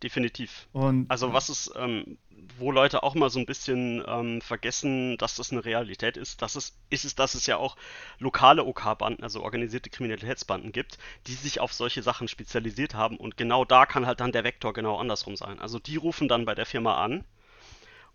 [0.02, 0.68] definitiv.
[0.72, 2.18] Und, also was ist, ähm,
[2.58, 6.56] wo Leute auch mal so ein bisschen ähm, vergessen, dass das eine Realität ist, dass
[6.56, 7.76] es, ist es, dass es ja auch
[8.18, 13.64] lokale OK-Banden, also organisierte Kriminalitätsbanden gibt, die sich auf solche Sachen spezialisiert haben und genau
[13.64, 15.58] da kann halt dann der Vektor genau andersrum sein.
[15.60, 17.24] Also die rufen dann bei der Firma an,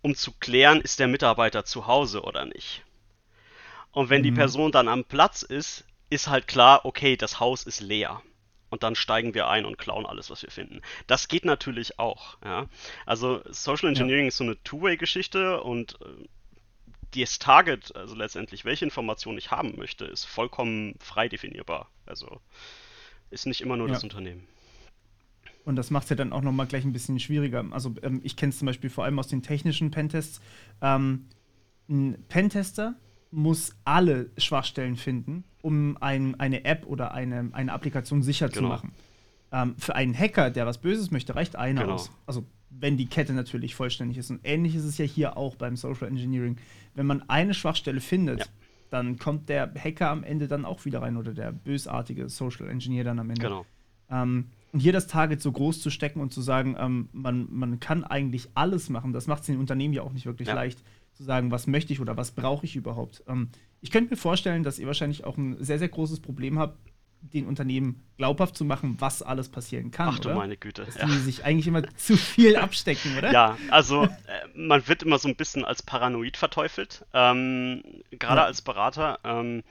[0.02, 2.84] um zu klären, ist der Mitarbeiter zu Hause oder nicht.
[3.92, 4.26] Und wenn mhm.
[4.26, 8.22] die Person dann am Platz ist, ist halt klar, okay, das Haus ist leer
[8.72, 10.82] und dann steigen wir ein und klauen alles, was wir finden.
[11.06, 12.38] Das geht natürlich auch.
[12.44, 12.68] Ja?
[13.06, 14.28] Also Social Engineering ja.
[14.30, 20.06] ist so eine Two-Way-Geschichte und äh, das Target, also letztendlich, welche Informationen ich haben möchte,
[20.06, 21.92] ist vollkommen frei definierbar.
[22.06, 22.40] Also
[23.30, 23.94] ist nicht immer nur ja.
[23.94, 24.48] das Unternehmen.
[25.66, 27.66] Und das macht es ja dann auch nochmal gleich ein bisschen schwieriger.
[27.72, 30.42] Also ähm, ich kenne es zum Beispiel vor allem aus den technischen Pentests.
[30.82, 31.28] Ähm,
[31.90, 32.96] ein Pentester
[33.32, 38.60] muss alle Schwachstellen finden, um ein, eine App oder eine, eine Applikation sicher genau.
[38.60, 38.92] zu machen.
[39.52, 41.96] Ähm, für einen Hacker, der was Böses möchte, reicht einer genau.
[41.96, 42.12] aus.
[42.26, 44.32] Also wenn die Kette natürlich vollständig ist.
[44.32, 46.58] Und ähnlich ist es ja hier auch beim Social Engineering.
[46.96, 48.46] Wenn man eine Schwachstelle findet, ja.
[48.90, 53.04] dann kommt der Hacker am Ende dann auch wieder rein oder der bösartige Social Engineer
[53.04, 53.42] dann am Ende.
[53.42, 53.66] Genau.
[54.10, 57.80] Ähm, und hier das Target so groß zu stecken und zu sagen, ähm, man, man
[57.82, 60.54] kann eigentlich alles machen, das macht es den Unternehmen ja auch nicht wirklich ja.
[60.54, 60.82] leicht
[61.22, 63.24] zu sagen, was möchte ich oder was brauche ich überhaupt.
[63.28, 63.50] Ähm,
[63.82, 66.78] ich könnte mir vorstellen, dass ihr wahrscheinlich auch ein sehr, sehr großes Problem habt,
[67.22, 70.10] den Unternehmen glaubhaft zu machen, was alles passieren kann.
[70.10, 70.38] Ach du oder?
[70.40, 70.86] meine Güte.
[70.86, 71.06] Dass ja.
[71.06, 73.32] die sich eigentlich immer zu viel abstecken, oder?
[73.32, 74.10] Ja, also äh,
[74.56, 78.46] man wird immer so ein bisschen als paranoid verteufelt, ähm, gerade ja.
[78.46, 79.20] als Berater.
[79.24, 79.64] Ähm,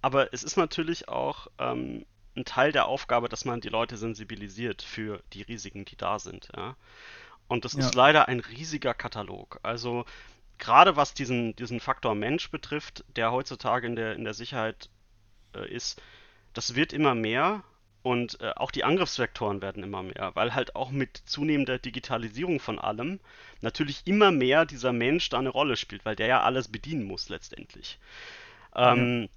[0.00, 4.82] aber es ist natürlich auch ähm, ein Teil der Aufgabe, dass man die Leute sensibilisiert
[4.82, 6.48] für die Risiken, die da sind.
[6.56, 6.74] Ja?
[7.48, 7.80] Und das ja.
[7.80, 9.60] ist leider ein riesiger Katalog.
[9.62, 10.04] Also
[10.58, 14.88] gerade was diesen, diesen Faktor Mensch betrifft, der heutzutage in der, in der Sicherheit
[15.54, 16.00] äh, ist,
[16.52, 17.62] das wird immer mehr
[18.02, 22.78] und äh, auch die Angriffsvektoren werden immer mehr, weil halt auch mit zunehmender Digitalisierung von
[22.78, 23.18] allem
[23.60, 27.28] natürlich immer mehr dieser Mensch da eine Rolle spielt, weil der ja alles bedienen muss
[27.28, 27.98] letztendlich.
[28.74, 29.28] Ähm, ja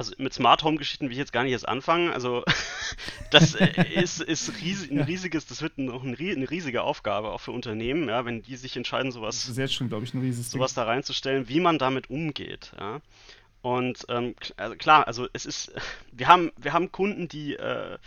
[0.00, 2.10] also mit Smart Home Geschichten will ich jetzt gar nicht erst anfangen.
[2.10, 2.42] Also
[3.30, 7.42] das äh, ist, ist riesig, ein riesiges, das wird noch ein, eine riesige Aufgabe auch
[7.42, 10.22] für Unternehmen, ja, wenn die sich entscheiden, sowas, das ist jetzt schon, glaube ich, ein
[10.22, 12.72] riesiges sowas da reinzustellen, wie man damit umgeht.
[12.80, 13.02] Ja.
[13.60, 15.70] Und ähm, also klar, also es ist,
[16.12, 17.98] wir haben, wir haben Kunden, die äh,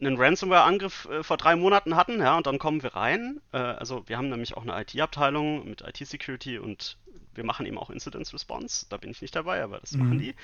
[0.00, 3.40] einen Ransomware-Angriff äh, vor drei Monaten hatten, ja, und dann kommen wir rein.
[3.52, 6.98] Äh, also wir haben nämlich auch eine IT-Abteilung mit IT-Security und
[7.34, 8.86] wir machen eben auch Incident Response.
[8.88, 10.00] Da bin ich nicht dabei, aber das mhm.
[10.00, 10.34] machen die.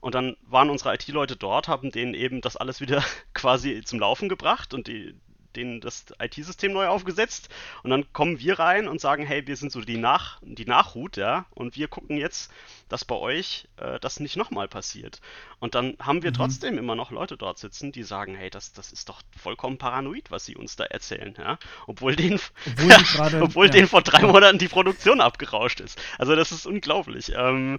[0.00, 4.28] Und dann waren unsere IT-Leute dort, haben denen eben das alles wieder quasi zum Laufen
[4.28, 5.14] gebracht und die,
[5.56, 7.48] denen das IT-System neu aufgesetzt
[7.82, 11.16] und dann kommen wir rein und sagen, hey, wir sind so die, Nach die Nachhut,
[11.16, 12.50] ja, und wir gucken jetzt,
[12.88, 15.20] dass bei euch äh, das nicht nochmal passiert.
[15.58, 16.34] Und dann haben wir mhm.
[16.34, 20.30] trotzdem immer noch Leute dort sitzen, die sagen, hey, das, das ist doch vollkommen paranoid,
[20.30, 23.72] was sie uns da erzählen, ja, obwohl denen, obwohl, grade, obwohl ja.
[23.72, 26.00] denen vor drei Monaten die Produktion abgerauscht ist.
[26.18, 27.32] Also das ist unglaublich.
[27.34, 27.78] Ähm,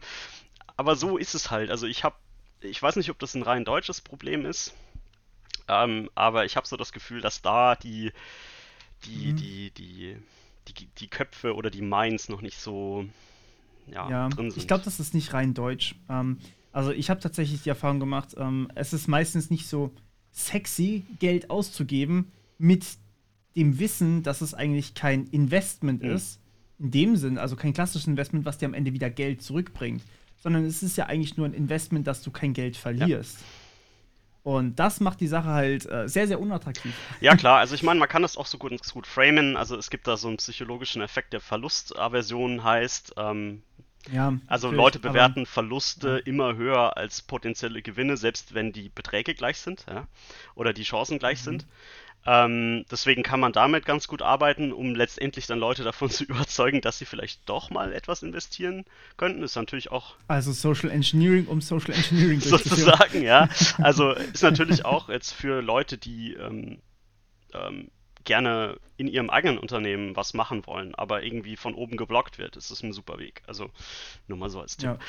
[0.77, 1.69] aber so ist es halt.
[1.69, 2.15] Also ich habe,
[2.61, 4.73] ich weiß nicht, ob das ein rein deutsches Problem ist.
[5.71, 8.11] Ähm, aber ich habe so das Gefühl, dass da die,
[9.05, 9.35] die, mhm.
[9.37, 10.17] die, die,
[10.67, 13.05] die, die Köpfe oder die Minds noch nicht so
[13.87, 14.61] ja, ja drin sind.
[14.61, 15.95] Ich glaube, das ist nicht rein deutsch.
[16.09, 16.39] Ähm,
[16.73, 19.91] also ich habe tatsächlich die Erfahrung gemacht, ähm, es ist meistens nicht so
[20.31, 22.85] sexy, Geld auszugeben mit
[23.55, 26.11] dem Wissen, dass es eigentlich kein Investment mhm.
[26.11, 26.39] ist,
[26.79, 30.03] in dem Sinn, also kein klassisches Investment, was dir am Ende wieder Geld zurückbringt,
[30.37, 33.39] sondern es ist ja eigentlich nur ein Investment, dass du kein Geld verlierst.
[33.39, 33.45] Ja.
[34.43, 36.93] Und das macht die Sache halt äh, sehr, sehr unattraktiv.
[37.19, 37.59] Ja, klar.
[37.59, 39.55] Also ich meine, man kann das auch so gut, gut framen.
[39.55, 43.13] Also es gibt da so einen psychologischen Effekt, der Verlustaversion heißt.
[43.17, 43.61] Ähm,
[44.11, 46.17] ja, also Leute bewerten Verluste ja.
[46.17, 50.07] immer höher als potenzielle Gewinne, selbst wenn die Beträge gleich sind ja,
[50.55, 51.43] oder die Chancen gleich mhm.
[51.43, 51.67] sind.
[52.25, 56.81] Ähm, deswegen kann man damit ganz gut arbeiten, um letztendlich dann Leute davon zu überzeugen,
[56.81, 58.85] dass sie vielleicht doch mal etwas investieren
[59.17, 59.43] könnten.
[59.43, 60.15] Ist natürlich auch.
[60.27, 63.49] Also Social Engineering, um Social Engineering sozusagen, ja.
[63.77, 66.79] Also ist natürlich auch jetzt für Leute, die ähm,
[67.53, 67.89] ähm,
[68.23, 72.69] gerne in ihrem eigenen Unternehmen was machen wollen, aber irgendwie von oben geblockt wird, ist
[72.69, 73.41] das ein super Weg.
[73.47, 73.71] Also
[74.27, 74.99] nur mal so als Tipp.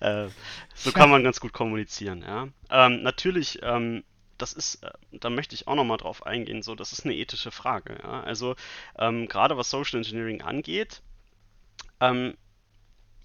[0.00, 0.24] Ja.
[0.24, 0.28] äh,
[0.74, 2.22] so kann man ganz gut kommunizieren.
[2.22, 2.48] Ja.
[2.70, 4.02] Ähm, natürlich ähm,
[4.38, 7.50] das ist, äh, da möchte ich auch nochmal drauf eingehen, so, das ist eine ethische
[7.50, 7.98] Frage.
[8.02, 8.22] Ja?
[8.22, 8.56] Also,
[8.98, 11.02] ähm, gerade was Social Engineering angeht,
[12.00, 12.36] ähm,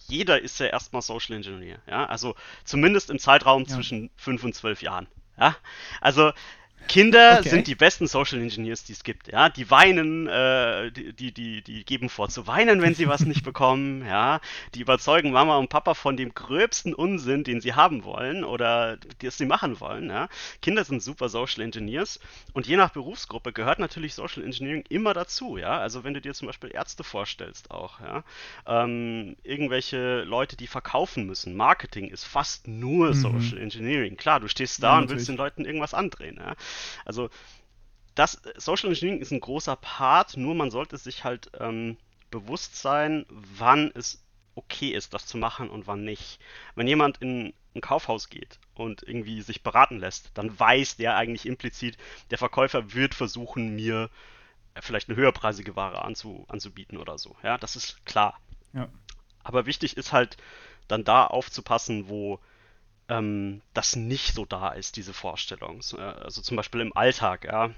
[0.07, 3.75] jeder ist ja erstmal Social Engineer, ja, also zumindest im Zeitraum ja.
[3.75, 5.07] zwischen 5 und 12 Jahren.
[5.37, 5.55] Ja,
[6.01, 6.31] also
[6.89, 7.49] Kinder okay.
[7.49, 9.27] sind die besten Social Engineers, die es gibt.
[9.27, 13.43] Ja, die weinen, äh, die, die, die, geben vor zu weinen, wenn sie was nicht
[13.43, 14.03] bekommen.
[14.09, 14.41] Ja,
[14.73, 19.37] die überzeugen Mama und Papa von dem gröbsten Unsinn, den sie haben wollen oder das
[19.37, 20.09] sie machen wollen.
[20.09, 20.29] Ja,
[20.63, 22.19] Kinder sind super Social Engineers
[22.53, 25.57] und je nach Berufsgruppe gehört natürlich Social Engineering immer dazu.
[25.57, 27.99] Ja, also wenn du dir zum Beispiel Ärzte vorstellst auch.
[27.99, 28.23] Ja,
[28.65, 31.55] ähm, irgendwelche Leute, die verkaufen müssen.
[31.55, 33.13] Marketing ist fast nur mhm.
[33.13, 34.17] Social Engineering.
[34.17, 36.37] Klar, du stehst da ja, und willst den Leuten irgendwas andrehen.
[36.39, 36.55] Ja.
[37.05, 37.29] Also
[38.15, 41.97] das Social Engineering ist ein großer Part, nur man sollte sich halt ähm,
[42.31, 44.23] bewusst sein, wann es
[44.55, 46.39] okay ist, das zu machen und wann nicht.
[46.75, 51.45] Wenn jemand in ein Kaufhaus geht und irgendwie sich beraten lässt, dann weiß der eigentlich
[51.45, 51.97] implizit,
[52.29, 54.09] der Verkäufer wird versuchen, mir
[54.81, 57.35] vielleicht eine höherpreisige Ware anzu, anzubieten oder so.
[57.43, 58.39] Ja, das ist klar.
[58.73, 58.89] Ja.
[59.43, 60.37] Aber wichtig ist halt
[60.87, 62.39] dann da aufzupassen, wo
[63.09, 65.81] ähm, das nicht so da ist, diese Vorstellung.
[65.97, 67.71] Also zum Beispiel im Alltag, ja.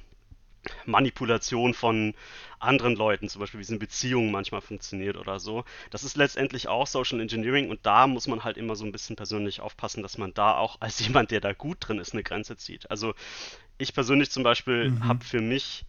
[0.86, 2.13] Manipulation von
[2.60, 5.65] anderen Leuten, zum Beispiel wie es in Beziehungen manchmal funktioniert oder so.
[5.89, 9.15] Das ist letztendlich auch Social Engineering und da muss man halt immer so ein bisschen
[9.15, 12.58] persönlich aufpassen, dass man da auch als jemand, der da gut drin ist, eine Grenze
[12.58, 12.91] zieht.
[12.91, 13.15] Also
[13.80, 15.08] ich persönlich zum Beispiel mhm.
[15.08, 15.86] habe für mich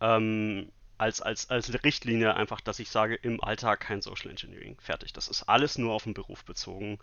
[0.00, 4.76] ähm, als, als, als Richtlinie einfach, dass ich sage, im Alltag kein Social Engineering.
[4.80, 5.12] Fertig.
[5.12, 6.98] Das ist alles nur auf den Beruf bezogen.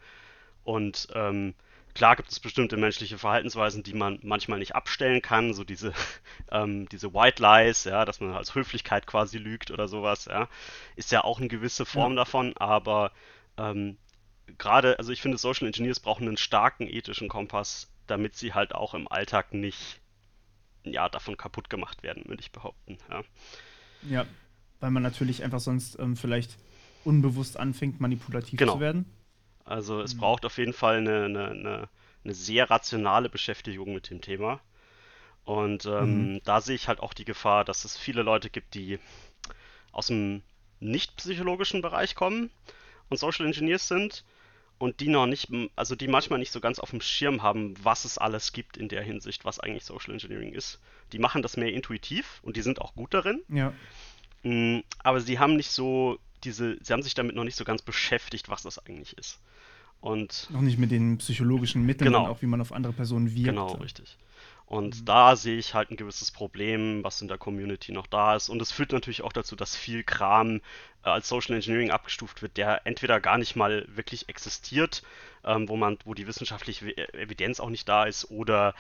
[0.65, 1.53] Und ähm,
[1.93, 5.93] klar gibt es bestimmte menschliche Verhaltensweisen, die man manchmal nicht abstellen kann, so diese,
[6.51, 10.49] ähm, diese White Lies, ja, dass man als Höflichkeit quasi lügt oder sowas, ja,
[10.97, 12.17] ist ja auch eine gewisse Form ja.
[12.17, 13.11] davon, aber
[13.57, 13.97] ähm,
[14.57, 18.93] gerade, also ich finde, Social Engineers brauchen einen starken ethischen Kompass, damit sie halt auch
[18.93, 20.01] im Alltag nicht
[20.83, 22.97] ja, davon kaputt gemacht werden, würde ich behaupten.
[23.09, 23.23] Ja.
[24.09, 24.25] ja,
[24.79, 26.57] weil man natürlich einfach sonst ähm, vielleicht
[27.03, 28.73] unbewusst anfängt, manipulativ genau.
[28.73, 29.05] zu werden.
[29.65, 30.19] Also es mhm.
[30.19, 31.89] braucht auf jeden Fall eine, eine, eine,
[32.23, 34.61] eine, sehr rationale Beschäftigung mit dem Thema.
[35.43, 36.41] Und ähm, mhm.
[36.43, 38.99] da sehe ich halt auch die Gefahr, dass es viele Leute gibt, die
[39.91, 40.43] aus dem
[40.79, 42.51] nicht psychologischen Bereich kommen
[43.09, 44.23] und Social Engineers sind
[44.77, 48.05] und die noch nicht, also die manchmal nicht so ganz auf dem Schirm haben, was
[48.05, 50.79] es alles gibt in der Hinsicht, was eigentlich Social Engineering ist.
[51.11, 53.41] Die machen das mehr intuitiv und die sind auch gut darin.
[53.47, 53.73] Ja.
[54.43, 57.81] Mm, aber sie haben nicht so diese, sie haben sich damit noch nicht so ganz
[57.81, 59.39] beschäftigt, was das eigentlich ist.
[60.01, 62.27] Und noch nicht mit den psychologischen Mitteln, genau.
[62.27, 63.45] auch wie man auf andere Personen wirkt.
[63.45, 64.17] Genau, richtig.
[64.67, 65.05] Und mhm.
[65.05, 68.49] da sehe ich halt ein gewisses Problem, was in der Community noch da ist.
[68.49, 70.57] Und es führt natürlich auch dazu, dass viel Kram
[71.03, 75.03] äh, als Social Engineering abgestuft wird, der entweder gar nicht mal wirklich existiert,
[75.45, 78.73] ähm, wo man, wo die wissenschaftliche Evidenz auch nicht da ist, oder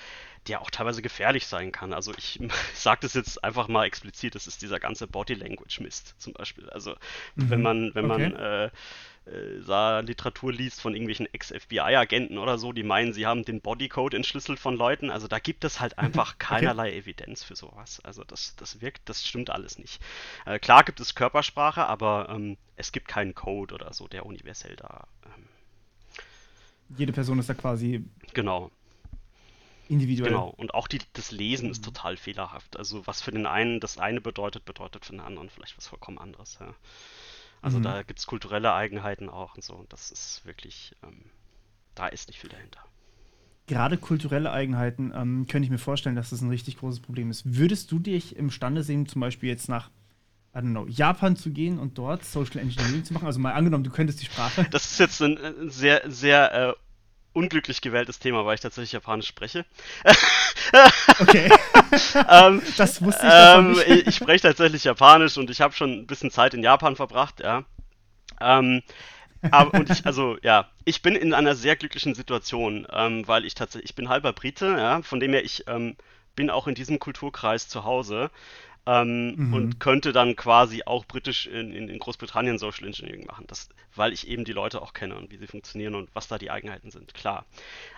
[0.47, 1.93] der auch teilweise gefährlich sein kann.
[1.93, 2.39] Also ich
[2.73, 6.69] sage das jetzt einfach mal explizit, das ist dieser ganze Body Language Mist zum Beispiel.
[6.69, 6.91] Also
[7.35, 7.49] mhm.
[7.49, 8.29] wenn man, wenn okay.
[8.29, 8.69] man äh,
[9.27, 14.59] äh, Literatur liest von irgendwelchen Ex-FBI-Agenten oder so, die meinen, sie haben den Bodycode entschlüsselt
[14.59, 15.09] von Leuten.
[15.09, 16.99] Also da gibt es halt einfach keinerlei okay.
[16.99, 17.99] Evidenz für sowas.
[18.03, 20.01] Also das, das wirkt, das stimmt alles nicht.
[20.45, 24.75] Äh, klar gibt es Körpersprache, aber ähm, es gibt keinen Code oder so, der universell
[24.75, 25.07] da.
[25.25, 25.47] Ähm,
[26.97, 28.03] Jede Person ist da quasi.
[28.33, 28.71] Genau.
[29.87, 30.31] Individuell.
[30.31, 32.77] Genau, und auch die, das Lesen ist total fehlerhaft.
[32.77, 36.17] Also was für den einen das eine bedeutet, bedeutet für den anderen vielleicht was vollkommen
[36.17, 36.57] anderes.
[36.59, 36.73] Ja.
[37.61, 37.83] Also mhm.
[37.83, 39.75] da gibt es kulturelle Eigenheiten auch und so.
[39.75, 41.25] Und das ist wirklich, ähm,
[41.93, 42.79] da ist nicht viel dahinter.
[43.67, 47.55] Gerade kulturelle Eigenheiten ähm, könnte ich mir vorstellen, dass das ein richtig großes Problem ist.
[47.55, 49.89] Würdest du dich imstande sehen, zum Beispiel jetzt nach
[50.55, 53.25] I don't know, Japan zu gehen und dort Social Engineering zu machen?
[53.25, 54.65] Also mal angenommen, du könntest die Sprache.
[54.71, 56.73] Das ist jetzt ein, ein sehr, sehr äh,
[57.33, 59.65] unglücklich gewähltes Thema, weil ich tatsächlich Japanisch spreche.
[61.19, 61.49] Okay.
[62.29, 63.87] ähm, das wusste ich ähm, nicht.
[63.87, 67.39] ich, ich spreche tatsächlich Japanisch und ich habe schon ein bisschen Zeit in Japan verbracht,
[67.39, 67.63] ja.
[68.41, 68.81] Ähm,
[69.51, 73.53] aber, und ich, also, ja, ich bin in einer sehr glücklichen Situation, ähm, weil ich
[73.53, 75.95] tatsächlich, ich bin halber Brite, ja, von dem her ich ähm,
[76.35, 78.29] bin auch in diesem Kulturkreis zu Hause
[78.87, 79.53] ähm, Mhm.
[79.53, 84.13] und könnte dann quasi auch britisch in, in, in Großbritannien Social Engineering machen, das, weil
[84.13, 86.91] ich eben die Leute auch kenne und wie sie funktionieren und was da die Eigenheiten
[86.91, 87.45] sind, klar.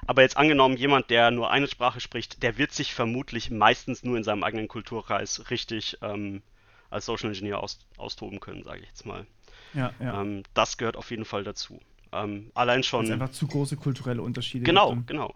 [0.08, 4.18] Aber jetzt angenommen, jemand, der nur eine Sprache spricht, der wird sich vermutlich meistens nur
[4.18, 6.42] in seinem eigenen Kulturkreis richtig ähm,
[6.90, 9.26] als Social Engineer aus, austoben können, sage ich jetzt mal.
[9.74, 10.22] Ja, ja.
[10.22, 11.80] Ähm, das gehört auf jeden Fall dazu.
[12.12, 13.12] Ähm, allein schon.
[13.12, 15.08] einfach zu große kulturelle Unterschiede Genau, gibt.
[15.08, 15.36] genau.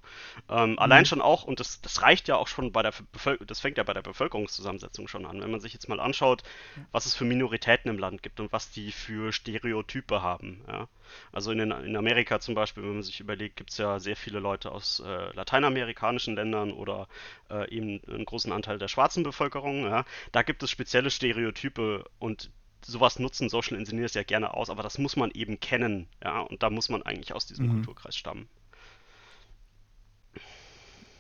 [0.50, 1.06] Ähm, Allein Mhm.
[1.06, 3.84] schon auch, und das, das reicht ja auch schon bei der Bevölkerung, das fängt ja
[3.84, 5.42] bei der Bevölkerungszusammensetzung schon an.
[5.42, 6.44] Wenn man sich jetzt mal anschaut,
[6.92, 10.64] was es für Minoritäten im Land gibt und was die für Stereotype haben.
[10.68, 10.88] Ja.
[11.34, 14.16] Also in, den, in Amerika zum Beispiel, wenn man sich überlegt, gibt es ja sehr
[14.16, 17.08] viele Leute aus äh, lateinamerikanischen Ländern oder
[17.50, 19.84] äh, eben einen großen Anteil der schwarzen Bevölkerung.
[19.86, 20.06] Ja.
[20.32, 22.50] Da gibt es spezielle Stereotype und
[22.86, 26.64] sowas nutzen Social Engineers ja gerne aus, aber das muss man eben kennen, ja, und
[26.64, 27.72] da muss man eigentlich aus diesem Mhm.
[27.76, 28.48] Kulturkreis stammen.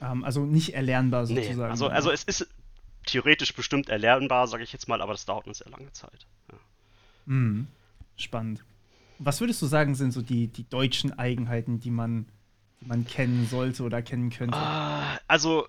[0.01, 1.71] Ähm, also nicht erlernbar Nee, sozusagen.
[1.71, 2.47] also, also es ist
[3.05, 6.25] theoretisch bestimmt erlernbar, sage ich jetzt mal, aber das dauert eine sehr lange Zeit.
[6.51, 6.57] Ja.
[7.25, 7.67] Mhm.
[8.17, 8.63] Spannend.
[9.19, 12.25] Was würdest du sagen, sind so die, die deutschen Eigenheiten, die man,
[12.81, 15.67] die man kennen sollte oder kennen könnte, Ah, Also,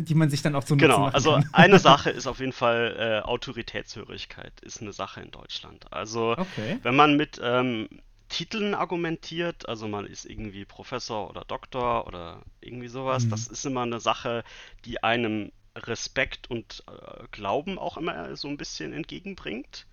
[0.00, 3.26] die man sich dann auch so genau, also eine Sache ist auf jeden Fall äh,
[3.26, 5.92] Autoritätshörigkeit, ist eine Sache in Deutschland.
[5.92, 6.80] Also, Okay.
[6.82, 7.88] wenn man mit ähm,
[8.28, 13.28] Titeln argumentiert, also man ist irgendwie Professor oder Doktor oder irgendwie sowas, Mhm.
[13.28, 14.44] das ist immer eine Sache,
[14.84, 19.86] die einem Respekt und äh, Glauben auch immer so ein bisschen entgegenbringt.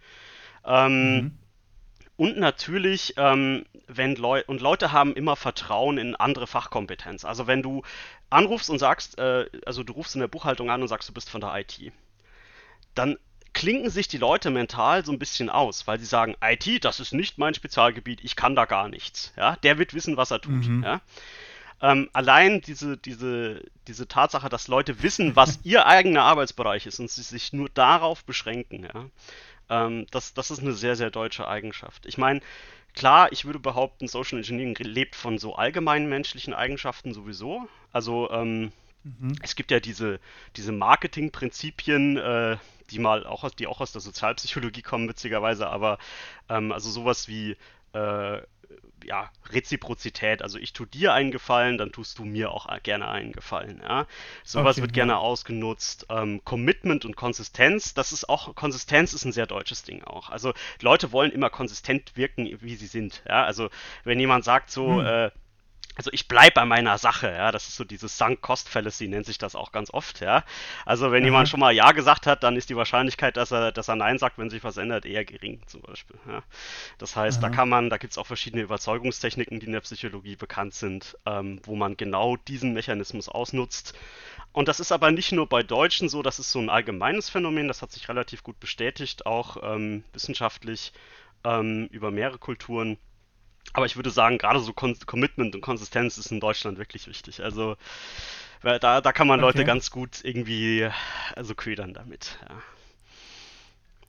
[0.66, 1.38] Ähm, Mhm.
[2.18, 7.24] Und natürlich, ähm, wenn Leu und Leute haben immer Vertrauen in andere Fachkompetenz.
[7.24, 7.84] Also wenn du
[8.32, 11.30] anrufst und sagst, äh, also du rufst in der Buchhaltung an und sagst, du bist
[11.30, 11.92] von der IT,
[12.96, 13.18] dann
[13.54, 17.14] klinken sich die Leute mental so ein bisschen aus, weil sie sagen, IT, das ist
[17.14, 19.32] nicht mein Spezialgebiet, ich kann da gar nichts.
[19.38, 20.68] Ja, der wird wissen, was er tut.
[20.68, 20.84] Mhm.
[20.84, 21.02] Ja.
[21.82, 27.12] Ähm, allein diese, diese, diese Tatsache, dass Leute wissen, was ihr eigener Arbeitsbereich ist und
[27.12, 29.06] sie sich nur darauf beschränken, ja,
[29.70, 32.06] ähm, das, das ist eine sehr, sehr deutsche Eigenschaft.
[32.06, 32.42] Ich meine,
[32.94, 37.68] klar, ich würde behaupten, Social Engineering lebt von so allgemeinen menschlichen Eigenschaften sowieso.
[37.92, 38.72] Also ähm,
[39.04, 39.36] Mhm.
[39.42, 40.20] es gibt ja diese,
[40.56, 42.58] diese Marketingprinzipien, äh,
[42.92, 45.98] die mal auch aus, die auch aus der Sozialpsychologie kommen, witzigerweise, aber
[46.50, 47.58] ähm, also sowas wie
[47.94, 48.42] äh,
[49.08, 53.32] ja, Reziprozität, also ich tue dir einen Gefallen, dann tust du mir auch gerne einen
[53.32, 53.82] Gefallen.
[53.82, 54.06] Ja?
[54.44, 54.96] Sowas Okay, wird ja.
[54.96, 56.06] gerne ausgenutzt.
[56.10, 60.30] Ähm, Commitment und Konsistenz, das ist auch, Konsistenz ist ein sehr deutsches Ding auch.
[60.30, 63.24] Also Leute wollen immer konsistent wirken, wie sie sind.
[63.28, 63.44] Ja?
[63.46, 63.70] Also
[64.04, 65.06] wenn jemand sagt so, Hm.
[65.06, 65.32] äh,
[65.98, 69.26] also ich bleibe bei meiner Sache, ja, das ist so dieses Sunk Cost Fallacy, nennt
[69.26, 70.44] sich das auch ganz oft, ja.
[70.86, 71.26] Also wenn Aha.
[71.26, 74.20] jemand schon mal Ja gesagt hat, dann ist die Wahrscheinlichkeit, dass er, dass er Nein
[74.20, 76.18] sagt, wenn sich was ändert, eher gering zum Beispiel.
[76.28, 76.44] Ja.
[77.00, 77.56] Das heißt, da Aha.
[77.56, 81.60] kann man, da gibt es auch verschiedene Überzeugungstechniken, die in der Psychologie bekannt sind, ähm,
[81.64, 83.94] wo man genau diesen Mechanismus ausnutzt.
[84.54, 87.68] Und das ist aber nicht nur bei Deutschen so, das ist so ein allgemeines Phänomen,
[87.68, 90.94] das hat sich relativ gut bestätigt, auch ähm, wissenschaftlich
[91.44, 92.98] ähm, über mehrere Kulturen.
[93.74, 97.44] Aber ich würde sagen, gerade so Kon Commitment und Konsistenz ist in Deutschland wirklich wichtig.
[97.44, 97.76] Also
[98.62, 99.66] da, da kann man Leute Okay.
[99.66, 100.90] ganz gut irgendwie
[101.36, 102.40] also ködern damit.
[102.50, 102.62] Ja.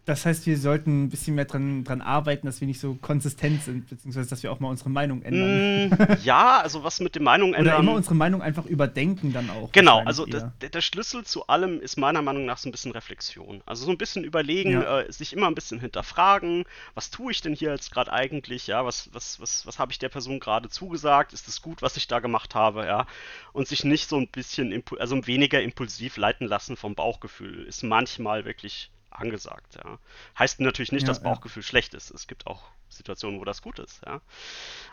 [0.08, 3.62] Das heißt, wir sollten ein bisschen mehr dran, dran arbeiten, dass wir nicht so konsistent
[3.62, 5.90] sind, beziehungsweise dass wir auch mal unsere Meinung ändern.
[5.90, 7.80] Mm, ja, also was mit der Meinung Oder ändern.
[7.82, 9.70] immer unsere Meinung einfach überdenken dann auch.
[9.72, 13.60] Genau, also der, der Schlüssel zu allem ist meiner Meinung nach so ein bisschen Reflexion.
[13.66, 15.00] Also so ein bisschen überlegen, Ja.
[15.00, 18.86] äh, sich immer ein bisschen hinterfragen, was tue ich denn hier jetzt gerade eigentlich, ja,
[18.86, 22.06] was, was, was, was habe ich der Person gerade zugesagt, ist es gut, was ich
[22.08, 23.06] da gemacht habe, ja,
[23.52, 28.46] und sich nicht so ein bisschen, also weniger impulsiv leiten lassen vom Bauchgefühl, ist manchmal
[28.46, 29.98] wirklich angesagt, ja.
[30.38, 31.24] Heißt natürlich nicht, Ja, dass ja.
[31.24, 32.10] Bauchgefühl schlecht ist.
[32.10, 34.20] Es gibt auch Situationen, wo das gut ist, ja.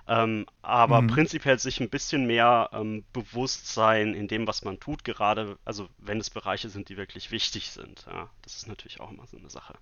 [0.07, 1.07] Ähm, aber Mhm.
[1.07, 5.89] prinzipiell sich ein bisschen mehr ähm, bewusst sein in dem, was man tut, gerade, also
[5.97, 8.05] wenn es Bereiche sind, die wirklich wichtig sind.
[8.07, 9.75] Ja, das ist natürlich auch immer so eine Sache.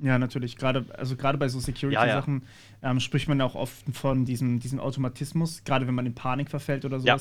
[0.00, 0.56] Ja, natürlich.
[0.56, 2.46] Gerade, also gerade bei so Security-Sachen
[2.82, 6.50] ähm, spricht man ja auch oft von diesem, diesem Automatismus, gerade wenn man in Panik
[6.50, 7.16] verfällt oder Ja.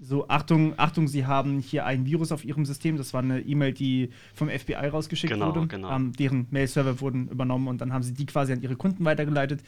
[0.00, 2.96] So, Achtung, Achtung, Sie haben hier ein Virus auf Ihrem System.
[2.96, 5.66] Das war eine E-Mail, die vom FBI rausgeschickt Genau, wurde.
[5.68, 5.90] genau.
[5.94, 9.62] Ähm, deren Mail-Server wurden übernommen und dann haben sie die quasi an ihre Kunden weitergeleitet.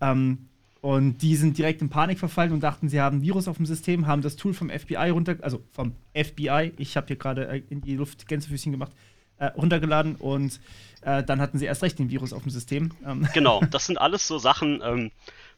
[0.00, 0.46] Ähm,
[0.80, 3.66] und die sind direkt in Panik verfallen und dachten, sie haben ein Virus auf dem
[3.66, 7.62] System, haben das Tool vom FBI runter, also vom FBI, ich habe hier gerade äh,
[7.70, 8.92] in die Luft Gänsefüßchen gemacht,
[9.38, 10.60] äh, runtergeladen und
[11.02, 12.90] äh, dann hatten sie erst recht den Virus auf dem System.
[13.06, 13.28] Ähm.
[13.34, 14.80] Genau, das sind alles so Sachen.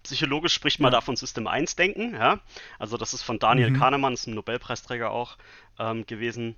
[0.05, 0.99] Psychologisch spricht man ja.
[0.99, 2.15] da von System 1 denken.
[2.15, 2.41] Ja?
[2.79, 3.79] Also das ist von Daniel mhm.
[3.79, 5.37] Kahnemann, ist ein Nobelpreisträger auch
[5.79, 6.55] ähm, gewesen.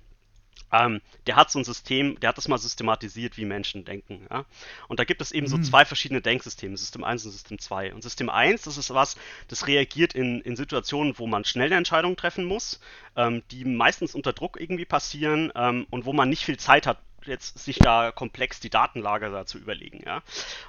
[0.71, 4.27] Ähm, der hat so ein System, der hat das mal systematisiert, wie Menschen denken.
[4.29, 4.45] Ja?
[4.87, 5.51] Und da gibt es eben mhm.
[5.51, 7.93] so zwei verschiedene Denksysteme, System 1 und System 2.
[7.93, 9.15] Und System 1, das ist was,
[9.47, 12.81] das reagiert in, in Situationen, wo man schnell eine Entscheidung treffen muss,
[13.15, 16.99] ähm, die meistens unter Druck irgendwie passieren ähm, und wo man nicht viel Zeit hat,
[17.27, 20.21] jetzt sich da komplex die Datenlager da zu überlegen, ja.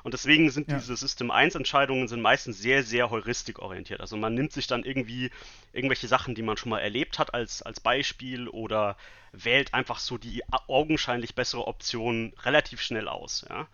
[0.02, 0.76] Und deswegen sind ja.
[0.76, 4.00] diese System 1 Entscheidungen sind meistens sehr, sehr heuristikorientiert.
[4.00, 5.30] Also man nimmt sich dann irgendwie
[5.72, 8.96] irgendwelche Sachen, die man schon mal erlebt hat als, als Beispiel oder
[9.32, 13.66] wählt einfach so die augenscheinlich bessere Option relativ schnell aus, ja.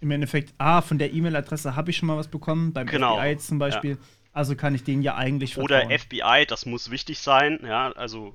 [0.00, 3.16] Im Endeffekt, ah, von der E-Mail-Adresse habe ich schon mal was bekommen, beim genau.
[3.16, 3.92] FBI zum Beispiel.
[3.92, 3.96] Ja.
[4.34, 5.86] Also kann ich denen ja eigentlich vertrauen.
[5.86, 8.34] Oder FBI, das muss wichtig sein, ja, also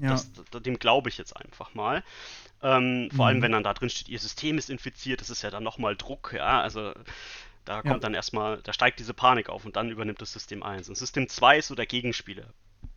[0.00, 0.10] ja.
[0.10, 0.30] Das,
[0.62, 2.02] dem glaube ich jetzt einfach mal.
[2.62, 3.28] Ähm, vor mhm.
[3.28, 5.96] allem, wenn dann da drin steht, ihr System ist infiziert, das ist ja dann nochmal
[5.96, 6.92] Druck, ja, also
[7.64, 7.98] da kommt ja.
[7.98, 10.88] dann erstmal, da steigt diese Panik auf und dann übernimmt das System 1.
[10.88, 12.46] Und System 2 ist so der Gegenspieler.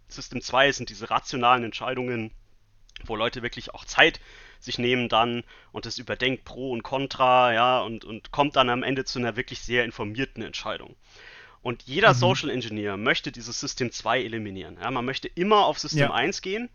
[0.08, 2.32] System 2 sind diese rationalen Entscheidungen,
[3.04, 4.22] wo Leute wirklich auch Zeit
[4.60, 8.84] sich nehmen dann und es überdenkt Pro und Contra, ja, und, und kommt dann am
[8.84, 10.96] Ende zu einer wirklich sehr informierten Entscheidung.
[11.62, 12.18] Und jeder mhm.
[12.18, 14.78] Social Engineer möchte dieses System 2 eliminieren.
[14.82, 16.14] Ja, man möchte immer auf System ja.
[16.14, 16.70] 1 gehen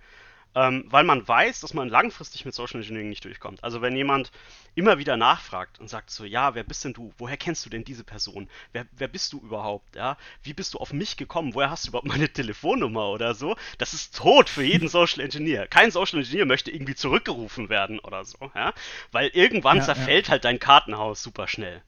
[0.57, 3.63] ähm, weil man weiß, dass man langfristig mit Social Engineering nicht durchkommt.
[3.63, 4.33] Also wenn jemand
[4.75, 7.13] immer wieder nachfragt und sagt so, ja, wer bist denn du?
[7.19, 8.49] Woher kennst du denn diese Person?
[8.73, 9.95] Wer, wer bist du überhaupt?
[9.95, 11.55] Ja, wie bist du auf mich gekommen?
[11.55, 13.55] Woher hast du überhaupt meine Telefonnummer oder so?
[13.77, 15.67] Das ist tot für jeden Social Engineer.
[15.67, 18.73] Kein Social Engineer möchte irgendwie zurückgerufen werden oder so, ja,
[19.13, 20.33] weil irgendwann ja, zerfällt ja.
[20.33, 21.83] halt dein Kartenhaus super schnell.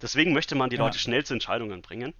[0.00, 2.14] Deswegen möchte man die Leute schnell zu Entscheidungen bringen.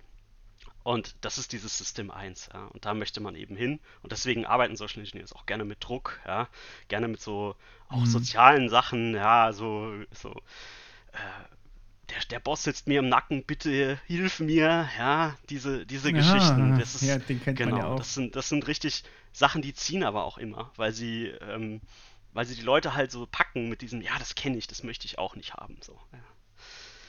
[0.82, 2.66] Und das ist dieses System 1, ja.
[2.66, 3.80] Und da möchte man eben hin.
[4.02, 6.48] Und deswegen arbeiten Social Engineers auch gerne mit Druck, ja.
[6.88, 7.56] Gerne mit so
[7.88, 8.06] auch mhm.
[8.06, 10.30] sozialen Sachen, ja, so, so,
[11.12, 11.44] äh,
[12.10, 16.78] der, der Boss sitzt mir im Nacken, bitte hilf mir, ja, diese, diese ja, Geschichten.
[16.78, 17.96] Das ist, ja, den kennt genau, man ja auch.
[17.96, 21.80] Das sind, das sind richtig Sachen, die ziehen aber auch immer, weil sie, ähm,
[22.32, 25.06] weil sie die Leute halt so packen mit diesem, ja, das kenne ich, das möchte
[25.06, 26.18] ich auch nicht haben, so, ja.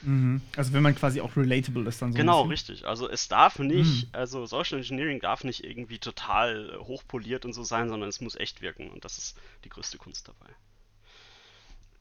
[0.04, 0.42] Mhm.
[0.56, 2.18] Also wenn man quasi auch relatable ist dann so.
[2.18, 2.86] Genau, richtig.
[2.86, 4.10] Also es darf nicht, mhm.
[4.12, 8.62] also Social Engineering darf nicht irgendwie total hochpoliert und so sein, sondern es muss echt
[8.62, 10.50] wirken und das ist die größte Kunst dabei.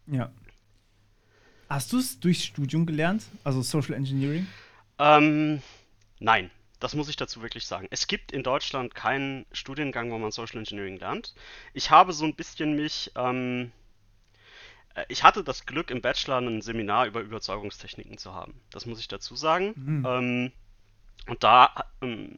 [0.07, 0.31] Ja.
[1.69, 4.47] Hast du es durchs Studium gelernt, also Social Engineering?
[4.99, 5.61] Ähm,
[6.19, 7.87] nein, das muss ich dazu wirklich sagen.
[7.89, 11.33] Es gibt in Deutschland keinen Studiengang, wo man Social Engineering lernt.
[11.73, 13.82] Ich habe so ein bisschen mich ähm, äh,
[15.07, 18.61] ich hatte das Glück, im Bachelor ein Seminar über Überzeugungstechniken zu haben.
[18.69, 19.73] Das muss ich dazu sagen.
[19.75, 20.05] Mhm.
[20.05, 20.51] Ähm,
[21.27, 22.37] und da ähm,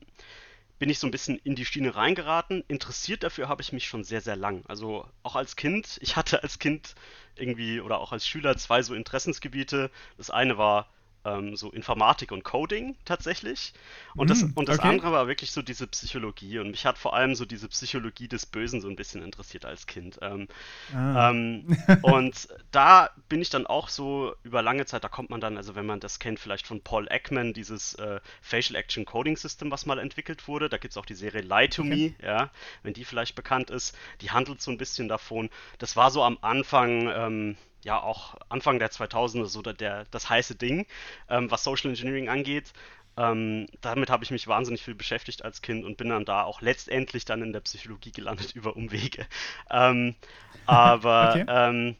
[0.79, 2.63] bin ich so ein bisschen in die Schiene reingeraten.
[2.67, 4.63] Interessiert dafür habe ich mich schon sehr, sehr lang.
[4.67, 5.97] Also auch als Kind.
[6.01, 6.95] Ich hatte als Kind
[7.35, 9.91] irgendwie oder auch als Schüler zwei so Interessensgebiete.
[10.17, 10.89] Das eine war
[11.25, 13.73] ähm, so Informatik und Coding tatsächlich.
[14.15, 14.87] Und das, mm, und das okay.
[14.87, 16.59] andere war wirklich so diese Psychologie.
[16.59, 19.87] Und mich hat vor allem so diese Psychologie des Bösen so ein bisschen interessiert als
[19.87, 20.19] Kind.
[20.21, 20.47] Ähm,
[20.93, 21.31] ah.
[21.31, 25.57] ähm, und da bin ich dann auch so über lange Zeit, da kommt man dann,
[25.57, 29.71] also wenn man das kennt, vielleicht von Paul Ekman, dieses äh, Facial Action Coding System,
[29.71, 30.69] was mal entwickelt wurde.
[30.69, 32.15] Da gibt es auch die Serie Lie to okay.
[32.19, 32.51] Me, ja,
[32.83, 33.97] wenn die vielleicht bekannt ist.
[34.21, 35.49] Die handelt so ein bisschen davon.
[35.79, 40.55] Das war so am Anfang ähm, ja auch Anfang der 2000er so der, das heiße
[40.55, 40.87] Ding,
[41.29, 42.73] ähm, was Social Engineering angeht.
[43.15, 46.61] Ähm, damit habe ich mich wahnsinnig viel beschäftigt als Kind und bin dann da auch
[46.61, 49.25] letztendlich dann in der Psychologie gelandet über Umwege.
[49.69, 50.15] Ähm,
[50.65, 51.45] aber okay.
[51.47, 51.95] ähm,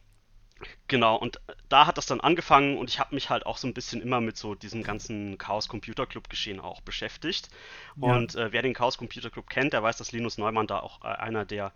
[0.88, 3.74] genau, und da hat das dann angefangen und ich habe mich halt auch so ein
[3.74, 7.48] bisschen immer mit so diesem ganzen Chaos Computer Club Geschehen auch beschäftigt.
[7.94, 8.14] Ja.
[8.14, 11.04] Und äh, wer den Chaos Computer Club kennt, der weiß, dass Linus Neumann da auch
[11.04, 11.72] äh, einer der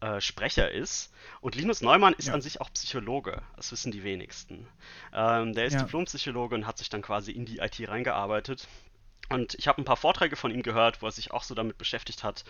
[0.00, 1.12] äh, Sprecher ist.
[1.40, 2.34] Und Linus Neumann ist ja.
[2.34, 3.42] an sich auch Psychologe.
[3.56, 4.66] Das wissen die wenigsten.
[5.12, 5.82] Ähm, der ist ja.
[5.82, 8.68] Diplompsychologe und hat sich dann quasi in die IT reingearbeitet.
[9.30, 11.78] Und ich habe ein paar Vorträge von ihm gehört, wo er sich auch so damit
[11.78, 12.44] beschäftigt hat.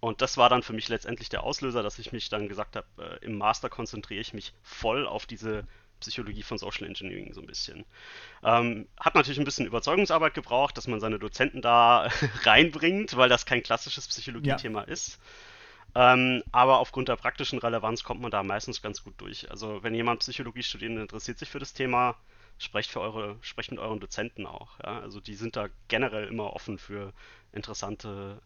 [0.00, 2.86] Und das war dann für mich letztendlich der Auslöser, dass ich mich dann gesagt habe,
[2.98, 5.66] äh, im Master konzentriere ich mich voll auf diese
[6.00, 7.84] Psychologie von Social Engineering so ein bisschen.
[8.42, 12.08] Ähm, hat natürlich ein bisschen Überzeugungsarbeit gebraucht, dass man seine Dozenten da
[12.42, 14.86] reinbringt, weil das kein klassisches Psychologie-Thema ja.
[14.86, 15.18] ist.
[15.94, 19.50] Ähm, aber aufgrund der praktischen Relevanz kommt man da meistens ganz gut durch.
[19.50, 22.16] Also wenn jemand Psychologie studiert und interessiert sich für das Thema,
[22.58, 24.78] sprecht für eure, sprecht mit euren Dozenten auch.
[24.84, 25.00] Ja?
[25.00, 27.12] Also die sind da generell immer offen für
[27.52, 28.40] interessante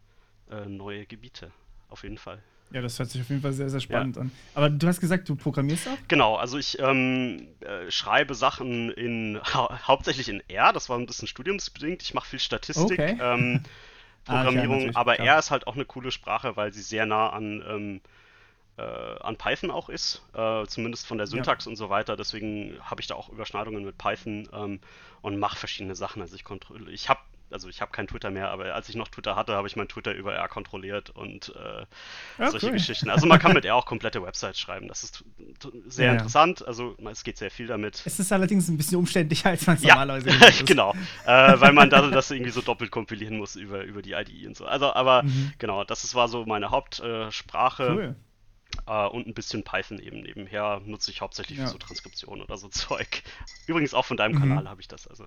[0.50, 1.50] äh, neue Gebiete.
[1.88, 2.42] Auf jeden Fall.
[2.70, 4.22] Ja, das hört sich auf jeden Fall sehr, sehr spannend ja.
[4.22, 4.32] an.
[4.54, 5.98] Aber du hast gesagt, du programmierst auch?
[6.08, 11.06] Genau, also ich ähm, äh, schreibe Sachen in hau hauptsächlich in R, das war ein
[11.06, 12.02] bisschen studiumsbedingt.
[12.02, 12.98] Ich mache viel Statistik.
[12.98, 13.18] Okay.
[13.20, 13.60] Ähm,
[14.24, 17.30] Programmierung, ah, aber ja, R ist halt auch eine coole Sprache, weil sie sehr nah
[17.30, 18.00] an, ähm,
[18.76, 21.70] äh, an Python auch ist, äh, zumindest von der Syntax ja.
[21.70, 22.16] und so weiter.
[22.16, 24.80] Deswegen habe ich da auch Überschneidungen mit Python ähm,
[25.22, 26.22] und mache verschiedene Sachen.
[26.22, 27.20] Also ich kontrolliere, ich habe
[27.54, 29.88] also ich habe kein Twitter mehr, aber als ich noch Twitter hatte, habe ich mein
[29.88, 31.86] Twitter über R kontrolliert und äh,
[32.42, 32.72] ja, solche cool.
[32.72, 33.08] Geschichten.
[33.08, 34.88] Also man kann mit R auch komplette Websites schreiben.
[34.88, 35.24] Das ist
[35.86, 36.66] sehr ja, interessant.
[36.66, 38.02] Also es geht sehr viel damit.
[38.04, 40.66] Es ist allerdings ein bisschen umständlicher, als man es ja, normalerweise ist.
[40.66, 40.94] genau,
[41.24, 44.56] äh, weil man da, das irgendwie so doppelt kompilieren muss über, über die IDE und
[44.56, 44.66] so.
[44.66, 45.52] Also, aber mhm.
[45.58, 47.94] genau, das war so meine Hauptsprache.
[47.94, 48.16] Cool.
[48.86, 51.64] Uh, und ein bisschen Python eben nebenher nutze ich hauptsächlich ja.
[51.64, 53.22] für so Transkription oder so Zeug.
[53.66, 54.40] Übrigens auch von deinem mhm.
[54.40, 55.06] Kanal habe ich das.
[55.06, 55.26] Also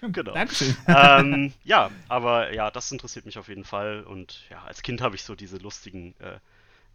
[0.00, 0.32] genau.
[0.32, 0.76] Dankeschön.
[0.86, 4.04] Ähm, ja, aber ja, das interessiert mich auf jeden Fall.
[4.04, 6.38] Und ja, als Kind habe ich so diese lustigen äh,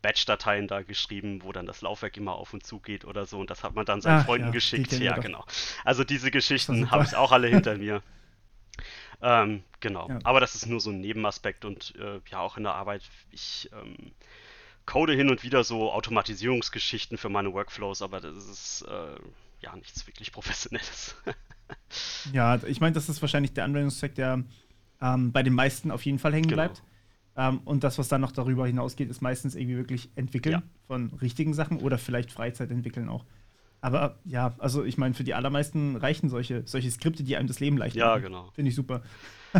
[0.02, 3.40] Batch-Dateien da geschrieben, wo dann das Laufwerk immer auf und zu geht oder so.
[3.40, 4.94] Und das hat man dann seinen Ach, Freunden ja, geschickt.
[4.94, 5.44] Ja, genau.
[5.84, 8.02] Also diese Geschichten habe ich auch alle hinter mir.
[9.22, 10.08] Ähm, genau.
[10.08, 10.20] Ja.
[10.24, 13.04] Aber das ist nur so ein Nebenaspekt und äh, ja, auch in der Arbeit.
[13.32, 14.14] Ich ähm,
[14.90, 19.20] code hin und wieder so Automatisierungsgeschichten für meine Workflows, aber das ist äh,
[19.62, 21.16] ja nichts wirklich Professionelles.
[22.34, 24.44] ja, ich meine, das ist wahrscheinlich der Anwendungszweck, der
[25.00, 26.64] ähm, bei den meisten auf jeden Fall hängen genau.
[26.64, 26.82] bleibt.
[27.38, 30.64] Ähm, und das, was dann noch darüber hinausgeht, ist meistens irgendwie wirklich Entwickeln ja.
[30.88, 33.26] von richtigen Sachen oder vielleicht Freizeit entwickeln auch.
[33.82, 37.60] Aber ja, also ich meine, für die allermeisten reichen solche, solche Skripte, die einem das
[37.60, 38.08] Leben leicht machen.
[38.08, 38.50] Ja, genau.
[38.56, 39.04] Finde ich super.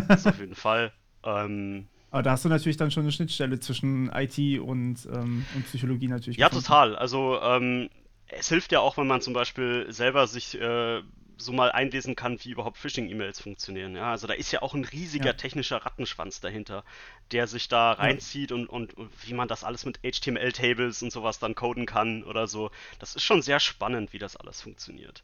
[0.08, 0.92] Das auf jeden Fall.
[1.22, 5.66] Ähm, aber da hast du natürlich dann schon eine Schnittstelle zwischen IT und, ähm, und
[5.66, 6.38] Psychologie natürlich.
[6.38, 6.66] Ja, gefunden.
[6.66, 6.96] total.
[6.96, 7.88] Also ähm,
[8.26, 11.02] es hilft ja auch, wenn man zum Beispiel selber sich äh,
[11.40, 13.96] so mal einlesen kann, wie überhaupt Phishing-E-Mails funktionieren.
[13.96, 15.32] Ja, also da ist ja auch ein riesiger ja.
[15.32, 16.84] technischer Rattenschwanz dahinter,
[17.32, 18.56] der sich da reinzieht ja.
[18.56, 22.46] und, und, und, wie man das alles mit HTML-Tables und sowas dann coden kann oder
[22.46, 22.70] so.
[22.98, 25.22] Das ist schon sehr spannend, wie das alles funktioniert.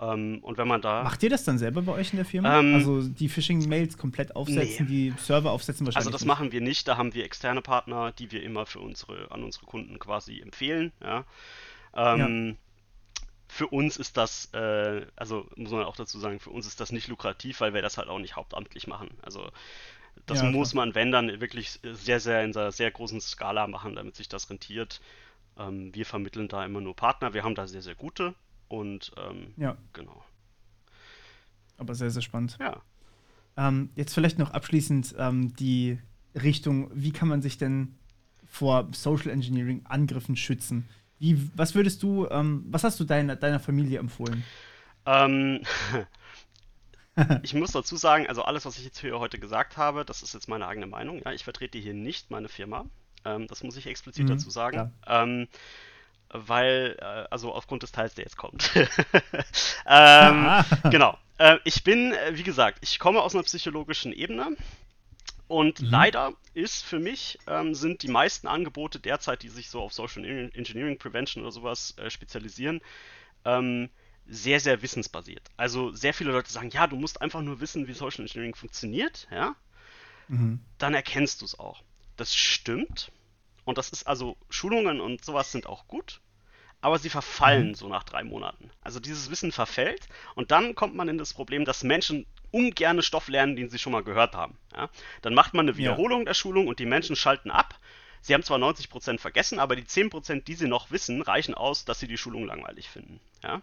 [0.00, 1.02] Ähm, und wenn man da.
[1.02, 2.60] Macht ihr das dann selber bei euch in der Firma?
[2.60, 5.10] Ähm, also die Phishing-Mails komplett aufsetzen, nee.
[5.10, 6.06] die Server aufsetzen wahrscheinlich?
[6.06, 6.28] Also das nicht.
[6.28, 6.86] machen wir nicht.
[6.86, 10.92] Da haben wir externe Partner, die wir immer für unsere, an unsere Kunden quasi empfehlen.
[11.02, 11.24] Ja.
[11.94, 12.54] Ähm, ja.
[13.48, 16.92] Für uns ist das, äh, also muss man auch dazu sagen, für uns ist das
[16.92, 19.08] nicht lukrativ, weil wir das halt auch nicht hauptamtlich machen.
[19.22, 19.50] Also
[20.26, 23.96] das ja, muss man, wenn dann, wirklich sehr, sehr in einer sehr großen Skala machen,
[23.96, 25.00] damit sich das rentiert.
[25.58, 27.34] Ähm, wir vermitteln da immer nur Partner.
[27.34, 28.34] Wir haben da sehr, sehr gute.
[28.68, 29.76] Und ähm, ja.
[29.92, 30.22] genau.
[31.76, 32.56] Aber sehr, sehr spannend.
[32.60, 32.82] Ja.
[33.56, 35.98] Ähm, jetzt vielleicht noch abschließend ähm, die
[36.34, 37.96] Richtung, wie kann man sich denn
[38.46, 40.88] vor Social Engineering Angriffen schützen?
[41.18, 44.44] Wie, was würdest du, ähm, was hast du deiner, deiner Familie empfohlen?
[45.06, 45.62] Ähm,
[47.42, 50.34] ich muss dazu sagen, also alles, was ich jetzt hier heute gesagt habe, das ist
[50.34, 51.20] jetzt meine eigene Meinung.
[51.24, 52.86] Ja, ich vertrete hier nicht meine Firma.
[53.24, 54.92] Ähm, das muss ich explizit mhm, dazu sagen.
[55.06, 55.48] Ähm,
[56.30, 58.70] weil, äh, also aufgrund des Teils, der jetzt kommt.
[59.86, 61.18] ähm, genau.
[61.38, 64.56] Äh, ich bin, äh, wie gesagt, ich komme aus einer psychologischen Ebene.
[65.46, 65.88] Und mhm.
[65.88, 70.24] leider ist für mich, ähm, sind die meisten Angebote derzeit, die sich so auf Social
[70.24, 72.82] Engineering Prevention oder sowas äh, spezialisieren,
[73.46, 73.88] ähm,
[74.26, 75.48] sehr, sehr wissensbasiert.
[75.56, 79.26] Also sehr viele Leute sagen, ja, du musst einfach nur wissen, wie Social Engineering funktioniert,
[79.30, 79.56] ja.
[80.28, 80.60] Mhm.
[80.76, 81.82] Dann erkennst du es auch.
[82.18, 83.10] Das stimmt.
[83.68, 86.22] Und das ist also, Schulungen und sowas sind auch gut,
[86.80, 87.74] aber sie verfallen mhm.
[87.74, 88.70] so nach drei Monaten.
[88.80, 93.28] Also dieses Wissen verfällt und dann kommt man in das Problem, dass Menschen ungerne Stoff
[93.28, 94.56] lernen, den sie schon mal gehört haben.
[94.74, 94.88] Ja?
[95.20, 96.24] Dann macht man eine Wiederholung ja.
[96.24, 97.78] der Schulung und die Menschen schalten ab.
[98.22, 102.00] Sie haben zwar 90% vergessen, aber die 10%, die sie noch wissen, reichen aus, dass
[102.00, 103.20] sie die Schulung langweilig finden.
[103.42, 103.60] Ja?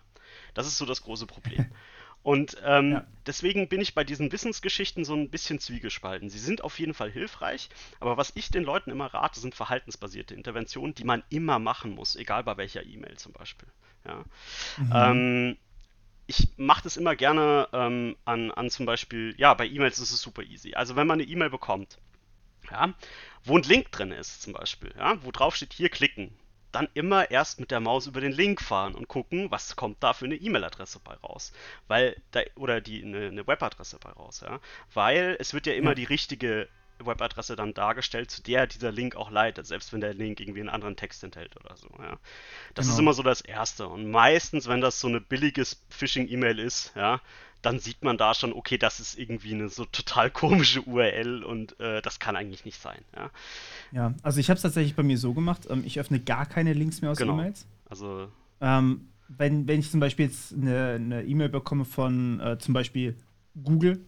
[0.54, 1.66] Das ist so das große Problem.
[2.26, 3.06] Und ähm, ja.
[3.28, 6.28] deswegen bin ich bei diesen Wissensgeschichten so ein bisschen zwiegespalten.
[6.28, 7.70] Sie sind auf jeden Fall hilfreich,
[8.00, 12.16] aber was ich den Leuten immer rate, sind verhaltensbasierte Interventionen, die man immer machen muss,
[12.16, 13.68] egal bei welcher E-Mail zum Beispiel.
[14.08, 14.26] Ja.
[14.78, 14.92] Mhm.
[14.92, 15.58] Ähm,
[16.26, 20.20] ich mache das immer gerne ähm, an, an zum Beispiel, ja, bei E-Mails ist es
[20.20, 20.74] super easy.
[20.74, 22.00] Also wenn man eine E-Mail bekommt,
[22.72, 22.92] ja,
[23.44, 26.36] wo ein Link drin ist zum Beispiel, ja, wo drauf steht, hier klicken,
[26.76, 30.14] dann immer erst mit der Maus über den Link fahren und gucken, was kommt da
[30.14, 31.54] für eine E-Mail-Adresse bei raus.
[31.88, 34.60] Weil, da, oder die, eine, eine Webadresse bei raus, ja.
[34.94, 35.96] Weil es wird ja immer ja.
[35.96, 36.68] die richtige
[37.00, 40.70] Webadresse dann dargestellt, zu der dieser Link auch leitet, selbst wenn der Link irgendwie einen
[40.70, 41.90] anderen Text enthält oder so.
[42.00, 42.20] Ja.
[42.74, 42.94] Das genau.
[42.94, 43.88] ist immer so das Erste.
[43.88, 47.22] Und meistens, wenn das so eine billiges Phishing-E-Mail ist, ja,
[47.66, 51.80] dann sieht man da schon, okay, das ist irgendwie eine so total komische URL und
[51.80, 53.00] äh, das kann eigentlich nicht sein.
[53.16, 53.30] Ja,
[53.92, 56.74] ja also ich habe es tatsächlich bei mir so gemacht, ähm, ich öffne gar keine
[56.74, 57.34] Links mehr aus genau.
[57.34, 57.66] E-Mails.
[57.90, 58.28] Also
[58.62, 63.16] ähm, wenn, wenn ich zum Beispiel jetzt eine E-Mail e bekomme von äh, zum Beispiel
[63.64, 64.06] Google,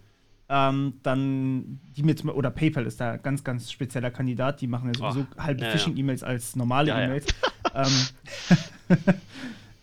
[0.49, 4.87] ähm, dann die mir zum, oder PayPal ist da ganz, ganz spezieller Kandidat, die machen
[4.93, 7.25] ja sowieso oh, halbe ja, Phishing-E-Mails als normale ja, E-Mails.
[7.73, 9.15] ähm,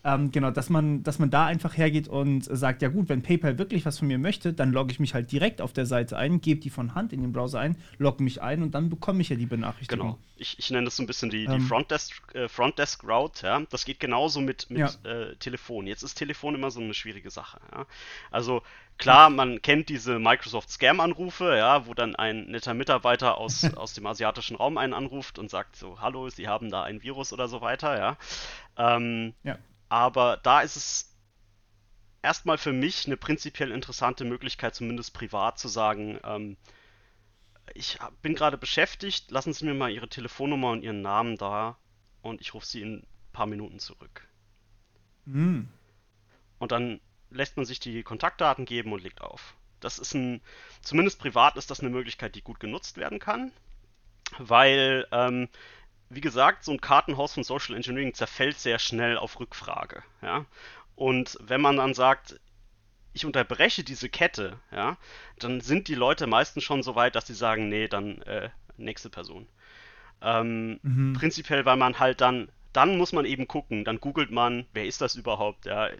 [0.06, 3.56] Ähm, genau, dass man, dass man da einfach hergeht und sagt, ja gut, wenn PayPal
[3.56, 6.42] wirklich was von mir möchte, dann logge ich mich halt direkt auf der Seite ein,
[6.42, 9.30] gebe die von Hand in den Browser ein, logge mich ein und dann bekomme ich
[9.30, 10.08] ja die Benachrichtigung.
[10.08, 10.18] Genau.
[10.36, 13.62] Ich, ich nenne das so ein bisschen die, die ähm, Frontdesk, äh, Frontdesk Route, ja.
[13.70, 15.10] Das geht genauso mit, mit ja.
[15.10, 15.86] äh, Telefon.
[15.86, 17.86] Jetzt ist Telefon immer so eine schwierige Sache, ja.
[18.30, 18.60] Also
[18.98, 24.04] klar, man kennt diese Microsoft Scam-Anrufe, ja, wo dann ein netter Mitarbeiter aus, aus dem
[24.04, 27.62] asiatischen Raum einen anruft und sagt so, hallo, Sie haben da ein Virus oder so
[27.62, 28.18] weiter, ja.
[28.76, 29.56] Ähm, ja.
[29.94, 31.14] Aber da ist es
[32.20, 36.56] erstmal für mich eine prinzipiell interessante Möglichkeit, zumindest privat zu sagen, ähm,
[37.74, 41.78] ich bin gerade beschäftigt, lassen Sie mir mal Ihre Telefonnummer und Ihren Namen da
[42.22, 44.26] und ich rufe Sie in ein paar Minuten zurück.
[45.26, 45.68] Mhm.
[46.58, 49.54] Und dann lässt man sich die Kontaktdaten geben und legt auf.
[49.78, 50.40] Das ist ein,
[50.82, 53.52] zumindest privat ist das eine Möglichkeit, die gut genutzt werden kann,
[54.38, 55.48] weil ähm,
[56.10, 60.02] wie gesagt, so ein Kartenhaus von Social Engineering zerfällt sehr schnell auf Rückfrage.
[60.22, 60.46] Ja?
[60.96, 62.38] Und wenn man dann sagt,
[63.14, 64.98] ich unterbreche diese Kette, ja,
[65.38, 69.08] dann sind die Leute meistens schon so weit, dass sie sagen, nee, dann äh, nächste
[69.08, 69.46] Person.
[70.20, 71.12] Ähm, mhm.
[71.14, 75.00] Prinzipiell, weil man halt dann, dann muss man eben gucken, dann googelt man, wer ist
[75.00, 75.64] das überhaupt?
[75.64, 75.90] Ja,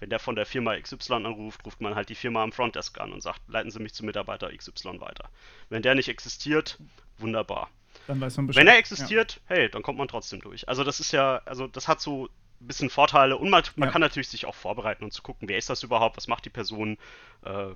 [0.00, 3.12] wenn der von der Firma XY anruft, ruft man halt die Firma am Frontdesk an
[3.12, 5.28] und sagt, leiten Sie mich zu Mitarbeiter XY weiter.
[5.68, 6.78] Wenn der nicht existiert,
[7.18, 7.68] wunderbar.
[8.06, 8.60] Dann weiß man Bescheid.
[8.60, 9.56] Wenn er existiert, ja.
[9.56, 10.68] hey, dann kommt man trotzdem durch.
[10.68, 12.28] Also das ist ja, also das hat so
[12.60, 13.92] ein bisschen Vorteile und man, man ja.
[13.92, 16.50] kann natürlich sich auch vorbereiten und zu gucken, wer ist das überhaupt, was macht die
[16.50, 16.98] Person.
[17.42, 17.74] Äh,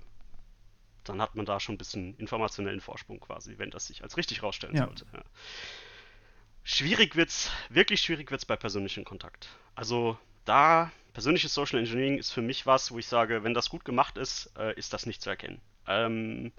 [1.04, 4.42] dann hat man da schon ein bisschen informationellen Vorsprung quasi, wenn das sich als richtig
[4.42, 4.84] rausstellen ja.
[4.84, 5.06] sollte.
[5.12, 5.22] Ja.
[6.64, 9.48] Schwierig wird's, wirklich schwierig wird's bei persönlichem Kontakt.
[9.74, 13.84] Also da, persönliches Social Engineering ist für mich was, wo ich sage, wenn das gut
[13.84, 15.60] gemacht ist, äh, ist das nicht zu erkennen.
[15.86, 16.52] Ähm,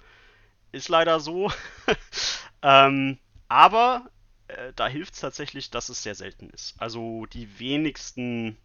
[0.71, 1.51] ist leider so.
[2.63, 3.19] ähm,
[3.49, 4.09] aber
[4.47, 6.75] äh, da hilft es tatsächlich, dass es sehr selten ist.
[6.79, 8.57] Also die wenigsten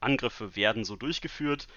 [0.00, 1.68] Angriffe werden so durchgeführt.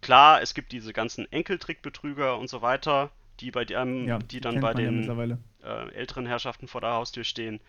[0.00, 3.10] Klar, es gibt diese ganzen Enkeltrickbetrüger und so weiter,
[3.40, 7.24] die bei dem, ja, die dann bei den ja äh, älteren Herrschaften vor der Haustür
[7.24, 7.60] stehen.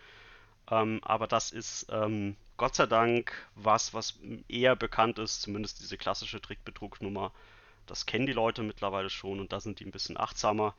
[0.70, 5.96] Ähm, aber das ist ähm, Gott sei Dank was, was eher bekannt ist, zumindest diese
[5.96, 7.32] klassische Trickbetrugnummer.
[7.86, 10.74] Das kennen die Leute mittlerweile schon und da sind die ein bisschen achtsamer.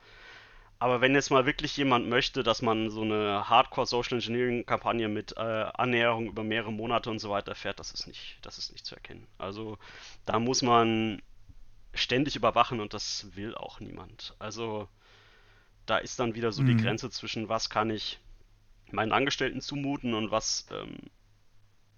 [0.80, 5.07] Aber wenn jetzt mal wirklich jemand möchte, dass man so eine Hardcore Social Engineering Kampagne
[5.07, 5.41] mit äh,
[5.73, 8.93] Annäherung über mehrere Monate und so weiter fährt, das ist nicht, das ist nicht zu
[8.93, 9.25] erkennen.
[9.39, 9.80] Also
[10.25, 11.21] da muss man
[11.93, 14.36] ständig überwachen und das will auch niemand.
[14.38, 14.88] Also
[15.88, 16.67] da ist dann wieder so mhm.
[16.67, 18.19] die Grenze zwischen was kann ich
[18.91, 20.97] meinen Angestellten zumuten und was ähm,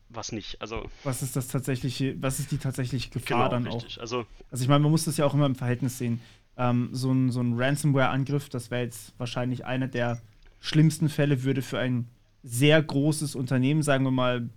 [0.08, 0.62] was nicht.
[0.62, 3.98] Also was ist das tatsächliche, was ist die tatsächliche Gefahr genau, dann richtig.
[3.98, 4.02] auch?
[4.02, 6.22] Also, also ich meine, man muss das ja auch immer im Verhältnis sehen
[6.58, 10.22] ähm, so ein, so ein Ransomware-Angriff, das wäre jetzt wahrscheinlich einer der
[10.60, 12.10] schlimmsten Fälle, würde für ein
[12.44, 14.50] sehr großes Unternehmen, sagen wir mal,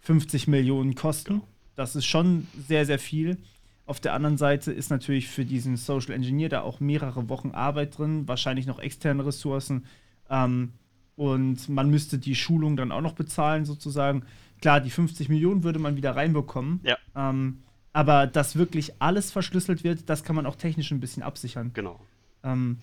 [0.00, 1.42] 50 Millionen kosten.
[1.74, 3.38] Das ist schon sehr, sehr viel.
[3.86, 7.98] Auf der anderen Seite ist natürlich für diesen Social Engineer da auch mehrere Wochen Arbeit
[7.98, 9.84] drin, wahrscheinlich noch externe Ressourcen.
[10.28, 10.72] Ähm,
[11.16, 14.24] und man müsste die Schulung dann auch noch bezahlen, sozusagen.
[14.60, 16.80] Klar, die 50 Millionen würde man wieder reinbekommen.
[16.82, 16.96] Ja.
[17.16, 21.72] Ähm, aber dass wirklich alles verschlüsselt wird, das kann man auch technisch ein bisschen absichern.
[21.74, 22.00] Genau.
[22.42, 22.78] Ähm,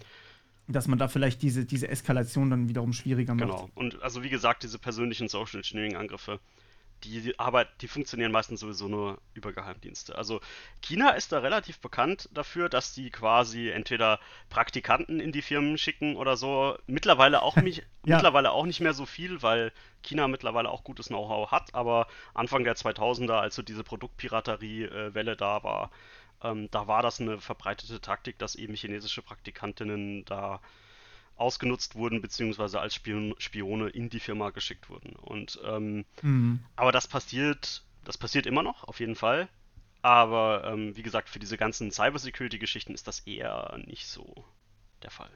[0.68, 3.48] dass man da vielleicht diese, diese Eskalation dann wiederum schwieriger macht.
[3.48, 3.70] Genau.
[3.76, 6.40] Und also wie gesagt, diese persönlichen Social Engineering-Angriffe,
[7.04, 10.18] die Arbeit, die funktionieren meistens sowieso nur über Geheimdienste.
[10.18, 10.42] Also
[10.82, 14.20] China ist da relativ bekannt dafür, dass die quasi entweder
[14.50, 16.78] Praktikanten in die Firmen schicken oder so.
[16.88, 18.16] Mittlerweile auch nicht, ja.
[18.16, 19.72] mittlerweile auch nicht mehr so viel, weil
[20.02, 21.74] China mittlerweile auch gutes Know-how hat.
[21.74, 25.92] Aber Anfang der 2000er, als so diese Produktpiraterie-Welle da war,
[26.44, 30.62] ähm, da war das eine verbreitete Taktik, dass eben chinesische Praktikantinnen da
[31.38, 35.16] ausgenutzt wurden, beziehungsweise als Spion, Spione in die Firma geschickt wurden.
[35.16, 36.60] Und ähm, mhm.
[36.76, 39.48] aber das passiert, das passiert immer noch, auf jeden Fall.
[40.02, 44.46] Aber ähm, wie gesagt, für diese ganzen Cybersecurity-Geschichten ist das eher nicht so
[45.04, 45.30] der Fall.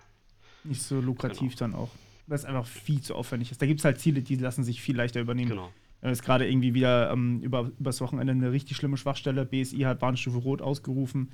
[0.63, 1.59] Nicht so lukrativ genau.
[1.59, 1.89] dann auch.
[2.27, 3.61] Weil es einfach viel zu aufwendig ist.
[3.61, 5.49] Da gibt es halt Ziele, die lassen sich viel leichter übernehmen.
[5.49, 5.73] Genau.
[6.01, 9.45] Da ist gerade irgendwie wieder ähm, über, übers Wochenende eine richtig schlimme Schwachstelle.
[9.45, 11.31] BSI hat Warnstufe Rot ausgerufen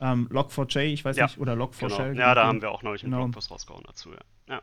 [0.00, 1.26] ähm, Log4j, ich weiß ja.
[1.26, 2.10] nicht, oder Log4Shell.
[2.10, 2.20] Genau.
[2.20, 3.24] Ja, da haben wir auch neulich einen genau.
[3.24, 4.54] Blogpost rausgehauen dazu, ja.
[4.54, 4.62] ja.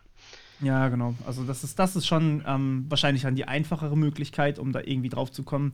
[0.59, 1.13] Ja, genau.
[1.25, 5.09] Also das ist, das ist schon ähm, wahrscheinlich dann die einfachere Möglichkeit, um da irgendwie
[5.09, 5.73] drauf zu kommen.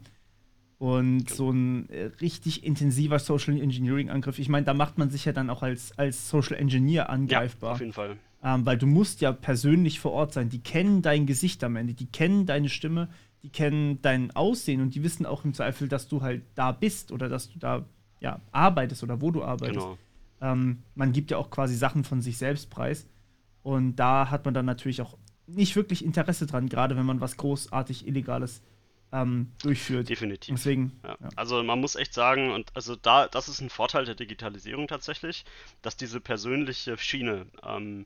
[0.79, 5.31] Und so ein äh, richtig intensiver Social Engineering-Angriff, ich meine, da macht man sich ja
[5.31, 7.69] dann auch als, als Social Engineer angreifbar.
[7.69, 8.17] Ja, auf jeden Fall.
[8.43, 10.49] Ähm, weil du musst ja persönlich vor Ort sein.
[10.49, 13.07] Die kennen dein Gesicht am Ende, die kennen deine Stimme,
[13.43, 17.13] die kennen dein Aussehen und die wissen auch im Zweifel, dass du halt da bist
[17.13, 17.85] oder dass du da
[18.23, 19.79] ja, arbeitest oder wo du arbeitest.
[19.79, 19.97] Genau.
[20.41, 23.07] Ähm, man gibt ja auch quasi Sachen von sich selbst preis.
[23.61, 27.37] Und da hat man dann natürlich auch nicht wirklich Interesse dran, gerade wenn man was
[27.37, 28.61] großartig Illegales
[29.11, 30.09] ähm, durchführt.
[30.09, 30.55] Definitiv.
[30.55, 31.17] Deswegen, ja.
[31.21, 31.29] Ja.
[31.35, 35.45] Also man muss echt sagen, und also da, das ist ein Vorteil der Digitalisierung tatsächlich,
[35.81, 38.05] dass diese persönliche Schiene ähm,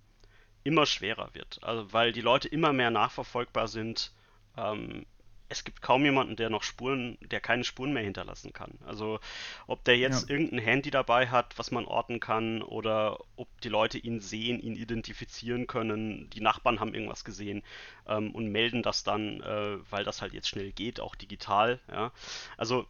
[0.63, 1.59] immer schwerer wird.
[1.61, 4.11] Also weil die Leute immer mehr nachverfolgbar sind.
[4.57, 5.05] Ähm,
[5.49, 8.71] es gibt kaum jemanden, der noch Spuren, der keine Spuren mehr hinterlassen kann.
[8.85, 9.19] Also
[9.65, 10.35] ob der jetzt ja.
[10.35, 14.75] irgendein Handy dabei hat, was man orten kann, oder ob die Leute ihn sehen, ihn
[14.75, 17.63] identifizieren können, die Nachbarn haben irgendwas gesehen
[18.07, 21.79] ähm, und melden das dann, äh, weil das halt jetzt schnell geht, auch digital.
[21.89, 22.11] Ja.
[22.57, 22.85] Also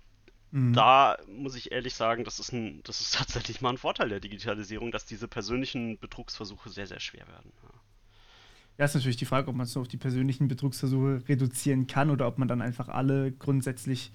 [0.51, 0.73] mhm.
[0.73, 4.19] da muss ich ehrlich sagen, das ist, ein, das ist tatsächlich mal ein Vorteil der
[4.19, 7.51] Digitalisierung, dass diese persönlichen Betrugsversuche sehr, sehr schwer werden.
[7.63, 7.76] Ja.
[8.78, 12.11] Ja, ist natürlich die Frage, ob man es nur auf die persönlichen Betrugsversuche reduzieren kann
[12.11, 14.11] oder ob man dann einfach alle grundsätzlich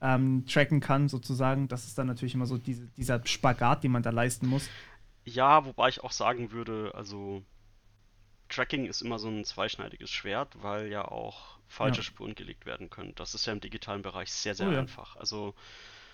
[0.00, 1.68] ähm, tracken kann, sozusagen.
[1.68, 4.68] Das ist dann natürlich immer so diese, dieser Spagat, den man da leisten muss.
[5.24, 7.42] Ja, wobei ich auch sagen würde, also
[8.48, 12.04] Tracking ist immer so ein zweischneidiges Schwert, weil ja auch falsche ja.
[12.04, 13.14] Spuren gelegt werden können.
[13.16, 14.78] Das ist ja im digitalen Bereich sehr, sehr oh, ja.
[14.78, 15.16] einfach.
[15.16, 15.54] Also,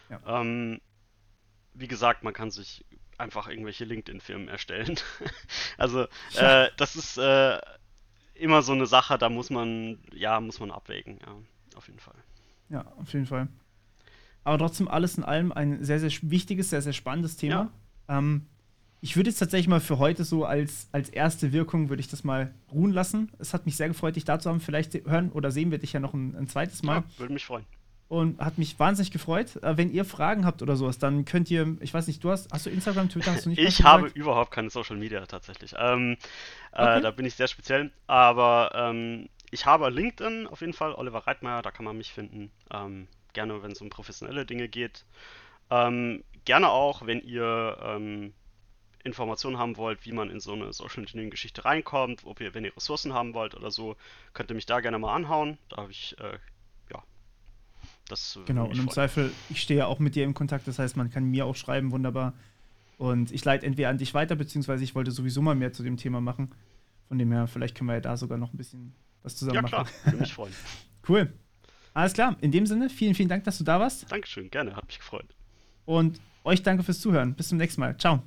[0.08, 0.40] ja.
[0.40, 0.80] ähm,
[1.74, 2.84] wie gesagt, man kann sich
[3.18, 4.98] einfach irgendwelche LinkedIn-Firmen erstellen.
[5.76, 7.58] also, äh, das ist äh,
[8.42, 11.36] immer so eine Sache, da muss man, ja, muss man abwägen, ja,
[11.76, 12.16] auf jeden Fall.
[12.68, 13.48] Ja, auf jeden Fall.
[14.44, 17.70] Aber trotzdem alles in allem ein sehr, sehr wichtiges, sehr, sehr spannendes Thema.
[18.08, 18.18] Ja.
[18.18, 18.46] Ähm,
[19.00, 22.24] ich würde jetzt tatsächlich mal für heute so als, als erste Wirkung, würde ich das
[22.24, 23.32] mal ruhen lassen.
[23.38, 24.60] Es hat mich sehr gefreut, dich da zu haben.
[24.60, 26.96] Vielleicht hören oder sehen wir dich ja noch ein, ein zweites Mal.
[26.96, 27.66] Ja, würde mich freuen
[28.12, 29.56] und hat mich wahnsinnig gefreut.
[29.62, 32.52] Äh, wenn ihr Fragen habt oder sowas, dann könnt ihr, ich weiß nicht, du hast,
[32.52, 33.58] hast du Instagram, Twitter, hast du nicht?
[33.58, 35.74] Ich habe überhaupt keine Social Media tatsächlich.
[35.78, 36.18] Ähm,
[36.72, 36.98] äh, okay.
[36.98, 41.26] äh, da bin ich sehr speziell, aber ähm, ich habe LinkedIn auf jeden Fall, Oliver
[41.26, 42.50] Reitmeier, da kann man mich finden.
[42.70, 45.06] Ähm, gerne, wenn es um professionelle Dinge geht.
[45.70, 48.34] Ähm, gerne auch, wenn ihr ähm,
[49.04, 52.66] Informationen haben wollt, wie man in so eine Social Engineering Geschichte reinkommt, ob ihr, wenn
[52.66, 53.96] ihr Ressourcen haben wollt oder so,
[54.34, 55.56] könnt ihr mich da gerne mal anhauen.
[55.70, 56.38] Da habe ich äh,
[58.12, 60.96] das genau, und im Zweifel, ich stehe ja auch mit dir im Kontakt, das heißt,
[60.96, 62.34] man kann mir auch schreiben, wunderbar.
[62.98, 65.96] Und ich leite entweder an dich weiter, beziehungsweise ich wollte sowieso mal mehr zu dem
[65.96, 66.50] Thema machen.
[67.08, 69.62] Von dem her, vielleicht können wir ja da sogar noch ein bisschen was zusammen ja,
[69.62, 69.72] machen.
[69.72, 70.52] Ja, klar, würde mich freuen.
[71.08, 71.32] cool.
[71.94, 74.10] Alles klar, in dem Sinne, vielen, vielen Dank, dass du da warst.
[74.10, 75.34] Dankeschön, gerne, hat mich gefreut.
[75.84, 77.34] Und euch danke fürs Zuhören.
[77.34, 77.96] Bis zum nächsten Mal.
[77.96, 78.22] Ciao.